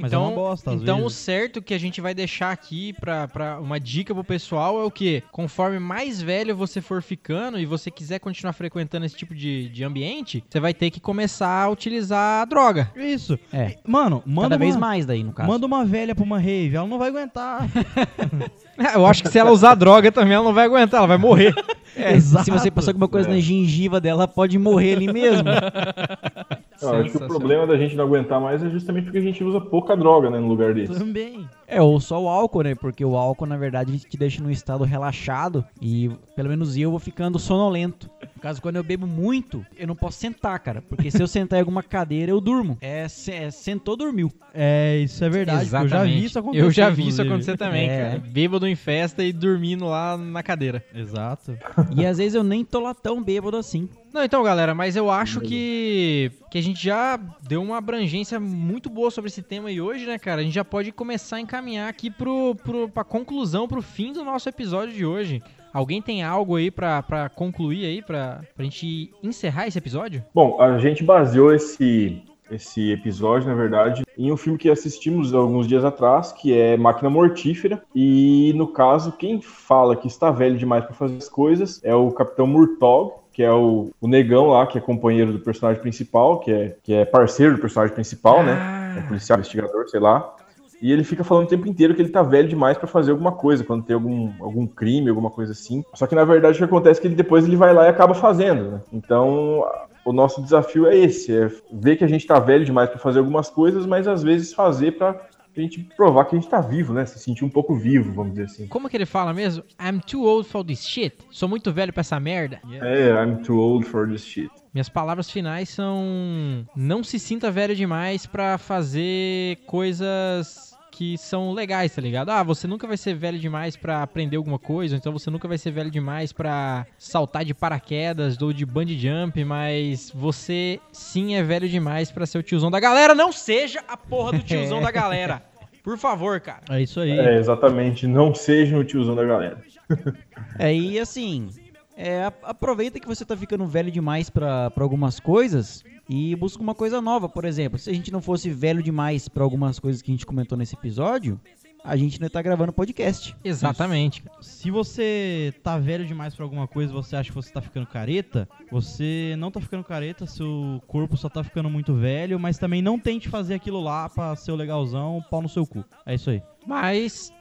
Mas 0.00 0.12
é 0.12 0.18
uma 0.18 0.30
bosta, 0.30 0.70
às 0.72 0.80
então 0.82 0.98
o 0.98 1.02
vezes. 1.02 1.18
certo 1.18 1.60
que 1.60 1.74
a 1.74 1.78
gente 1.78 2.00
vai 2.00 2.14
deixar 2.14 2.50
aqui 2.50 2.92
pra, 2.94 3.26
pra 3.28 3.60
uma 3.60 3.78
dica 3.80 4.14
pro 4.14 4.22
pessoal 4.24 4.80
é 4.80 4.84
o 4.84 4.90
que? 4.90 5.22
Conforme 5.32 5.78
mais 5.78 6.22
velho 6.22 6.56
você 6.56 6.80
for 6.80 7.02
ficando 7.02 7.58
e 7.58 7.66
você 7.66 7.90
quiser 7.90 8.18
continuar 8.18 8.52
frequentando 8.52 9.04
esse 9.06 9.16
tipo 9.16 9.34
de, 9.34 9.68
de 9.68 9.84
ambiente, 9.84 10.44
você 10.48 10.60
vai 10.60 10.72
ter 10.72 10.90
que 10.90 11.00
começar 11.00 11.64
a 11.64 11.68
utilizar 11.68 12.42
a 12.42 12.44
droga. 12.44 12.90
Isso. 12.96 13.38
É. 13.52 13.76
Mano, 13.86 14.22
manda 14.24 14.50
Cada 14.50 14.58
vez 14.58 14.74
uma, 14.76 14.86
mais 14.86 15.04
daí, 15.06 15.22
no 15.24 15.32
caso. 15.32 15.48
manda 15.48 15.66
uma 15.66 15.84
velha 15.84 16.14
pra 16.14 16.24
uma 16.24 16.38
rave. 16.38 16.76
Ela 16.76 16.86
não 16.86 16.98
vai 16.98 17.08
aguentar. 17.08 17.66
Eu 18.94 19.06
acho 19.06 19.22
que 19.22 19.28
se 19.28 19.38
ela 19.38 19.50
usar 19.50 19.74
droga 19.74 20.12
também, 20.12 20.34
ela 20.34 20.44
não 20.44 20.54
vai 20.54 20.64
aguentar, 20.66 20.98
ela 20.98 21.06
vai 21.08 21.18
morrer. 21.18 21.54
É, 21.96 22.20
se 22.20 22.48
você 22.50 22.70
passar 22.70 22.90
alguma 22.90 23.08
coisa 23.08 23.28
na 23.28 23.40
gengiva 23.40 24.00
dela, 24.00 24.22
ela 24.22 24.28
pode 24.28 24.56
morrer 24.56 24.92
ali 24.94 25.12
mesmo. 25.12 25.48
Eu 26.80 26.90
acho 26.90 27.10
que 27.10 27.24
o 27.24 27.26
problema 27.26 27.66
da 27.66 27.76
gente 27.76 27.96
não 27.96 28.04
aguentar 28.04 28.40
mais 28.40 28.62
é 28.62 28.68
justamente 28.70 29.04
porque 29.04 29.18
a 29.18 29.22
gente 29.22 29.42
usa 29.42 29.60
pouca 29.60 29.96
droga, 29.96 30.30
né, 30.30 30.38
no 30.38 30.48
lugar 30.48 30.74
desse. 30.74 30.98
também. 30.98 31.48
É, 31.70 31.82
ou 31.82 32.00
só 32.00 32.20
o 32.22 32.28
álcool, 32.28 32.62
né? 32.62 32.74
Porque 32.74 33.04
o 33.04 33.14
álcool, 33.14 33.44
na 33.46 33.56
verdade, 33.58 33.98
te 33.98 34.16
deixa 34.16 34.42
num 34.42 34.50
estado 34.50 34.84
relaxado 34.84 35.64
e, 35.82 36.10
pelo 36.34 36.48
menos 36.48 36.76
eu, 36.78 36.90
vou 36.90 36.98
ficando 36.98 37.38
sonolento. 37.38 38.08
No 38.34 38.40
caso, 38.40 38.62
quando 38.62 38.76
eu 38.76 38.82
bebo 38.84 39.06
muito, 39.06 39.66
eu 39.76 39.86
não 39.86 39.94
posso 39.96 40.18
sentar, 40.18 40.58
cara. 40.60 40.80
Porque 40.80 41.10
se 41.10 41.20
eu 41.22 41.26
sentar 41.28 41.58
em 41.58 41.60
alguma 41.60 41.82
cadeira, 41.82 42.30
eu 42.32 42.40
durmo. 42.40 42.78
É, 42.80 43.06
se- 43.08 43.32
é 43.32 43.50
sentou, 43.50 43.96
dormiu. 43.96 44.32
É, 44.54 44.96
isso 44.98 45.22
é 45.24 45.28
verdade. 45.28 45.68
porque 45.68 45.84
Eu 45.84 45.88
já 45.88 46.04
vi 46.04 46.24
isso 46.24 46.38
acontecer. 46.38 46.64
Eu 46.64 46.70
já 46.70 46.88
vi 46.90 47.08
isso 47.08 47.20
acontecer 47.22 47.56
também, 47.58 47.88
É. 47.90 47.98
cara. 48.10 48.22
Bêbado 48.26 48.66
em 48.66 48.74
festa 48.76 49.22
e 49.22 49.32
dormindo 49.32 49.84
lá 49.84 50.16
na 50.16 50.42
cadeira. 50.42 50.82
Exato. 50.94 51.56
E 51.94 52.06
às 52.06 52.16
vezes 52.16 52.34
eu 52.34 52.42
nem 52.42 52.64
tô 52.64 52.80
lá 52.80 52.94
tão 52.94 53.22
bêbado 53.22 53.56
assim. 53.56 53.88
Não, 54.12 54.24
então, 54.24 54.42
galera, 54.42 54.74
mas 54.74 54.96
eu 54.96 55.10
acho 55.10 55.38
que, 55.40 56.32
que 56.50 56.56
a 56.56 56.62
gente 56.62 56.82
já 56.82 57.20
deu 57.46 57.62
uma 57.62 57.76
abrangência 57.76 58.40
muito 58.40 58.88
boa 58.88 59.10
sobre 59.10 59.28
esse 59.28 59.42
tema 59.42 59.70
e 59.70 59.82
hoje, 59.82 60.06
né, 60.06 60.18
cara? 60.18 60.40
A 60.40 60.44
gente 60.44 60.54
já 60.54 60.64
pode 60.64 60.90
começar 60.92 61.36
a 61.36 61.40
encaminhar 61.40 61.57
aqui 61.86 62.10
pro, 62.10 62.54
pro, 62.62 62.88
pra 62.88 63.04
conclusão, 63.04 63.66
pro 63.66 63.82
fim 63.82 64.12
do 64.12 64.24
nosso 64.24 64.48
episódio 64.48 64.94
de 64.94 65.04
hoje. 65.04 65.42
Alguém 65.72 66.00
tem 66.00 66.22
algo 66.22 66.56
aí 66.56 66.70
pra, 66.70 67.02
pra 67.02 67.28
concluir 67.28 67.84
aí, 67.84 68.02
pra, 68.02 68.40
pra 68.54 68.64
gente 68.64 69.12
encerrar 69.22 69.66
esse 69.66 69.76
episódio? 69.76 70.24
Bom, 70.34 70.60
a 70.60 70.78
gente 70.78 71.04
baseou 71.04 71.52
esse, 71.52 72.22
esse 72.50 72.92
episódio, 72.92 73.48
na 73.48 73.54
verdade, 73.54 74.04
em 74.16 74.32
um 74.32 74.36
filme 74.36 74.58
que 74.58 74.70
assistimos 74.70 75.34
alguns 75.34 75.66
dias 75.66 75.84
atrás, 75.84 76.32
que 76.32 76.56
é 76.56 76.76
Máquina 76.76 77.10
Mortífera. 77.10 77.82
E, 77.94 78.52
no 78.56 78.68
caso, 78.68 79.12
quem 79.12 79.40
fala 79.40 79.96
que 79.96 80.06
está 80.06 80.30
velho 80.30 80.56
demais 80.56 80.84
para 80.84 80.94
fazer 80.94 81.16
as 81.16 81.28
coisas 81.28 81.80
é 81.84 81.94
o 81.94 82.10
Capitão 82.12 82.46
Murtaugh, 82.46 83.14
que 83.32 83.42
é 83.42 83.52
o, 83.52 83.90
o 84.00 84.08
negão 84.08 84.48
lá, 84.48 84.66
que 84.66 84.78
é 84.78 84.80
companheiro 84.80 85.32
do 85.32 85.38
personagem 85.38 85.80
principal, 85.80 86.40
que 86.40 86.50
é, 86.50 86.76
que 86.82 86.92
é 86.92 87.04
parceiro 87.04 87.54
do 87.54 87.60
personagem 87.60 87.94
principal, 87.94 88.42
né? 88.42 88.78
É 88.98 89.00
policial, 89.02 89.38
investigador, 89.38 89.88
sei 89.88 90.00
lá. 90.00 90.34
E 90.80 90.92
ele 90.92 91.04
fica 91.04 91.24
falando 91.24 91.46
o 91.46 91.48
tempo 91.48 91.66
inteiro 91.66 91.94
que 91.94 92.00
ele 92.00 92.10
tá 92.10 92.22
velho 92.22 92.48
demais 92.48 92.78
pra 92.78 92.86
fazer 92.86 93.10
alguma 93.10 93.32
coisa, 93.32 93.64
quando 93.64 93.84
tem 93.84 93.94
algum, 93.94 94.32
algum 94.40 94.66
crime, 94.66 95.08
alguma 95.08 95.30
coisa 95.30 95.52
assim. 95.52 95.84
Só 95.94 96.06
que 96.06 96.14
na 96.14 96.24
verdade 96.24 96.54
o 96.54 96.58
que 96.58 96.64
acontece 96.64 96.98
é 96.98 97.02
que 97.02 97.08
ele 97.08 97.14
depois 97.14 97.44
ele 97.44 97.56
vai 97.56 97.74
lá 97.74 97.86
e 97.86 97.88
acaba 97.88 98.14
fazendo, 98.14 98.70
né? 98.70 98.80
Então 98.92 99.64
o 100.04 100.12
nosso 100.12 100.42
desafio 100.42 100.86
é 100.86 100.96
esse, 100.96 101.36
é 101.36 101.50
ver 101.70 101.96
que 101.96 102.04
a 102.04 102.08
gente 102.08 102.26
tá 102.26 102.38
velho 102.38 102.64
demais 102.64 102.88
pra 102.88 102.98
fazer 102.98 103.18
algumas 103.18 103.50
coisas, 103.50 103.84
mas 103.84 104.08
às 104.08 104.22
vezes 104.22 104.54
fazer 104.54 104.92
pra 104.92 105.27
pra 105.58 105.62
gente 105.64 105.80
provar 105.96 106.24
que 106.24 106.36
a 106.36 106.38
gente 106.38 106.48
tá 106.48 106.60
vivo, 106.60 106.94
né? 106.94 107.04
Se 107.04 107.18
sentir 107.18 107.44
um 107.44 107.48
pouco 107.48 107.74
vivo, 107.74 108.12
vamos 108.12 108.32
dizer 108.34 108.44
assim. 108.44 108.68
Como 108.68 108.88
que 108.88 108.96
ele 108.96 109.06
fala 109.06 109.34
mesmo? 109.34 109.64
I'm 109.80 109.98
too 109.98 110.22
old 110.22 110.48
for 110.48 110.64
this 110.64 110.84
shit. 110.86 111.16
Sou 111.30 111.48
muito 111.48 111.72
velho 111.72 111.92
pra 111.92 112.02
essa 112.02 112.20
merda. 112.20 112.60
É, 112.80 113.08
I'm 113.10 113.42
too 113.42 113.58
old 113.58 113.84
for 113.84 114.08
this 114.08 114.24
shit. 114.24 114.48
Minhas 114.72 114.88
palavras 114.88 115.28
finais 115.28 115.68
são: 115.68 116.64
não 116.76 117.02
se 117.02 117.18
sinta 117.18 117.50
velho 117.50 117.74
demais 117.74 118.24
pra 118.24 118.56
fazer 118.56 119.58
coisas 119.66 120.68
que 120.98 121.16
são 121.16 121.52
legais, 121.52 121.94
tá 121.94 122.02
ligado? 122.02 122.30
Ah, 122.30 122.42
você 122.42 122.66
nunca 122.66 122.84
vai 122.84 122.96
ser 122.96 123.14
velho 123.14 123.38
demais 123.38 123.76
pra 123.76 124.02
aprender 124.02 124.36
alguma 124.36 124.58
coisa, 124.58 124.96
então 124.96 125.12
você 125.12 125.30
nunca 125.30 125.46
vai 125.46 125.56
ser 125.56 125.70
velho 125.70 125.92
demais 125.92 126.32
pra 126.32 126.84
saltar 126.98 127.44
de 127.44 127.54
paraquedas 127.54 128.42
ou 128.42 128.52
de 128.52 128.66
bungee 128.66 128.98
jump, 128.98 129.44
mas 129.44 130.10
você 130.12 130.80
sim 130.90 131.36
é 131.36 131.42
velho 131.42 131.68
demais 131.68 132.10
pra 132.10 132.26
ser 132.26 132.38
o 132.38 132.42
tiozão 132.42 132.68
da 132.68 132.80
galera. 132.80 133.14
Não 133.14 133.30
seja 133.30 133.80
a 133.86 133.96
porra 133.96 134.32
do 134.32 134.42
tiozão 134.42 134.80
da 134.82 134.90
galera. 134.92 135.40
Por 135.88 135.96
favor, 135.96 136.38
cara. 136.38 136.60
É 136.68 136.82
isso 136.82 137.00
aí. 137.00 137.18
É, 137.18 137.38
exatamente. 137.38 138.06
Não 138.06 138.34
sejam 138.34 138.80
o 138.80 138.84
tiozão 138.84 139.14
da 139.14 139.24
galera. 139.24 139.62
É, 140.58 140.74
e 140.74 140.98
assim, 140.98 141.48
é, 141.96 142.30
aproveita 142.42 143.00
que 143.00 143.06
você 143.06 143.24
tá 143.24 143.36
ficando 143.36 143.64
velho 143.64 143.90
demais 143.90 144.28
pra 144.28 144.70
algumas 144.76 145.18
coisas 145.18 145.82
e 146.08 146.34
busca 146.36 146.62
uma 146.62 146.74
coisa 146.74 147.00
nova. 147.00 147.28
Por 147.28 147.44
exemplo, 147.44 147.78
se 147.78 147.88
a 147.88 147.94
gente 147.94 148.12
não 148.12 148.20
fosse 148.20 148.50
velho 148.50 148.82
demais 148.82 149.28
pra 149.28 149.42
algumas 149.44 149.78
coisas 149.78 150.02
que 150.02 150.10
a 150.10 150.14
gente 150.14 150.26
comentou 150.26 150.58
nesse 150.58 150.74
episódio, 150.74 151.40
a 151.84 151.96
gente 151.96 152.20
não 152.20 152.24
ia 152.26 152.28
estar 152.28 152.42
gravando 152.42 152.72
podcast. 152.72 153.34
Exatamente. 153.44 154.22
Se 154.40 154.70
você 154.70 155.52
tá 155.62 155.78
velho 155.78 156.04
demais 156.06 156.34
pra 156.34 156.44
alguma 156.44 156.66
coisa, 156.66 156.92
você 156.92 157.16
acha 157.16 157.30
que 157.30 157.34
você 157.34 157.52
tá 157.52 157.60
ficando 157.60 157.86
careta, 157.86 158.48
você 158.70 159.34
não 159.38 159.50
tá 159.50 159.60
ficando 159.60 159.84
careta, 159.84 160.26
seu 160.26 160.82
corpo 160.86 161.16
só 161.16 161.28
tá 161.28 161.42
ficando 161.42 161.70
muito 161.70 161.94
velho, 161.94 162.38
mas 162.38 162.58
também 162.58 162.82
não 162.82 162.98
tente 162.98 163.28
fazer 163.28 163.54
aquilo 163.54 163.80
lá 163.80 164.08
pra 164.08 164.34
ser 164.36 164.52
o 164.52 164.56
legalzão, 164.56 165.24
pau 165.30 165.40
no 165.42 165.48
seu 165.48 165.66
cu. 165.66 165.84
É 166.04 166.14
isso 166.14 166.30
aí. 166.30 166.42
Mas. 166.66 167.32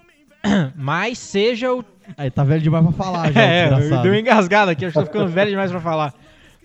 Mas 0.76 1.18
seja 1.18 1.74
o. 1.74 1.84
Aí, 2.16 2.30
tá 2.30 2.44
velho 2.44 2.62
demais 2.62 2.84
pra 2.86 2.94
falar 2.94 3.32
já, 3.34 3.42
É, 3.42 3.68
desgraçado. 3.70 4.04
deu 4.04 4.12
uma 4.14 4.20
engasgada 4.20 4.72
aqui, 4.72 4.86
eu 4.86 4.90
estou 4.90 5.04
ficando 5.04 5.28
velho 5.28 5.50
demais 5.50 5.72
pra 5.72 5.82
falar. 5.82 6.14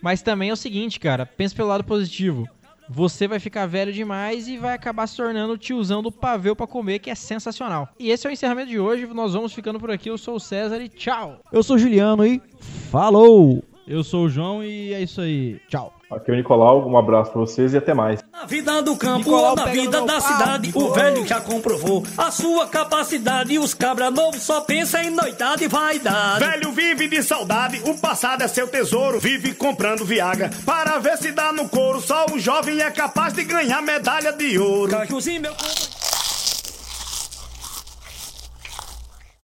Mas 0.00 0.20
também 0.22 0.50
é 0.50 0.52
o 0.52 0.56
seguinte, 0.56 1.00
cara, 1.00 1.24
pensa 1.24 1.54
pelo 1.54 1.68
lado 1.68 1.82
positivo. 1.82 2.46
Você 2.94 3.26
vai 3.26 3.38
ficar 3.38 3.64
velho 3.64 3.90
demais 3.90 4.48
e 4.48 4.58
vai 4.58 4.74
acabar 4.74 5.06
se 5.06 5.16
tornando 5.16 5.54
o 5.54 5.58
tiozão 5.58 6.02
do 6.02 6.12
pavê 6.12 6.54
pra 6.54 6.66
comer, 6.66 6.98
que 6.98 7.08
é 7.08 7.14
sensacional. 7.14 7.88
E 7.98 8.10
esse 8.10 8.26
é 8.26 8.30
o 8.30 8.32
encerramento 8.32 8.68
de 8.68 8.78
hoje. 8.78 9.06
Nós 9.06 9.32
vamos 9.32 9.54
ficando 9.54 9.80
por 9.80 9.90
aqui. 9.90 10.10
Eu 10.10 10.18
sou 10.18 10.36
o 10.36 10.40
César 10.40 10.78
e 10.78 10.90
tchau. 10.90 11.40
Eu 11.50 11.62
sou 11.62 11.76
o 11.76 11.78
Juliano 11.78 12.26
e 12.26 12.42
falou! 12.90 13.64
Eu 13.88 14.04
sou 14.04 14.26
o 14.26 14.28
João 14.28 14.62
e 14.62 14.92
é 14.92 15.02
isso 15.02 15.22
aí. 15.22 15.58
Tchau. 15.68 15.92
Aqui 16.14 16.30
é 16.30 16.34
o 16.34 16.36
Nicolau, 16.36 16.88
um 16.88 16.96
abraço 16.96 17.30
pra 17.32 17.40
vocês 17.40 17.72
e 17.72 17.76
até 17.76 17.94
mais. 17.94 18.20
Na 18.32 18.44
vida 18.44 18.82
do 18.82 18.96
campo 18.96 19.18
Nicolau 19.18 19.50
ou 19.50 19.56
na 19.56 19.66
vida 19.66 20.02
da 20.02 20.20
cidade, 20.20 20.70
o 20.74 20.92
velho 20.92 21.26
já 21.26 21.40
comprovou 21.40 22.04
a 22.18 22.30
sua 22.30 22.66
capacidade. 22.66 23.54
E 23.54 23.58
os 23.58 23.72
cabra 23.72 24.10
novos 24.10 24.42
só 24.42 24.60
pensam 24.60 25.02
em 25.02 25.10
noitada 25.10 25.62
e 25.64 25.68
vaidade. 25.68 26.44
Velho 26.44 26.72
vive 26.72 27.08
de 27.08 27.22
saudade, 27.22 27.80
o 27.84 27.96
passado 27.98 28.42
é 28.42 28.48
seu 28.48 28.68
tesouro. 28.68 29.18
Vive 29.18 29.54
comprando 29.54 30.04
Viagra 30.04 30.50
para 30.66 30.98
ver 30.98 31.16
se 31.18 31.32
dá 31.32 31.52
no 31.52 31.68
couro. 31.68 32.00
Só 32.00 32.26
o 32.32 32.38
jovem 32.38 32.80
é 32.80 32.90
capaz 32.90 33.32
de 33.32 33.44
ganhar 33.44 33.80
medalha 33.82 34.32
de 34.32 34.58
ouro. 34.58 34.90
Cajuzinho, 34.90 35.40
meu 35.40 35.52
compadre. 35.52 35.91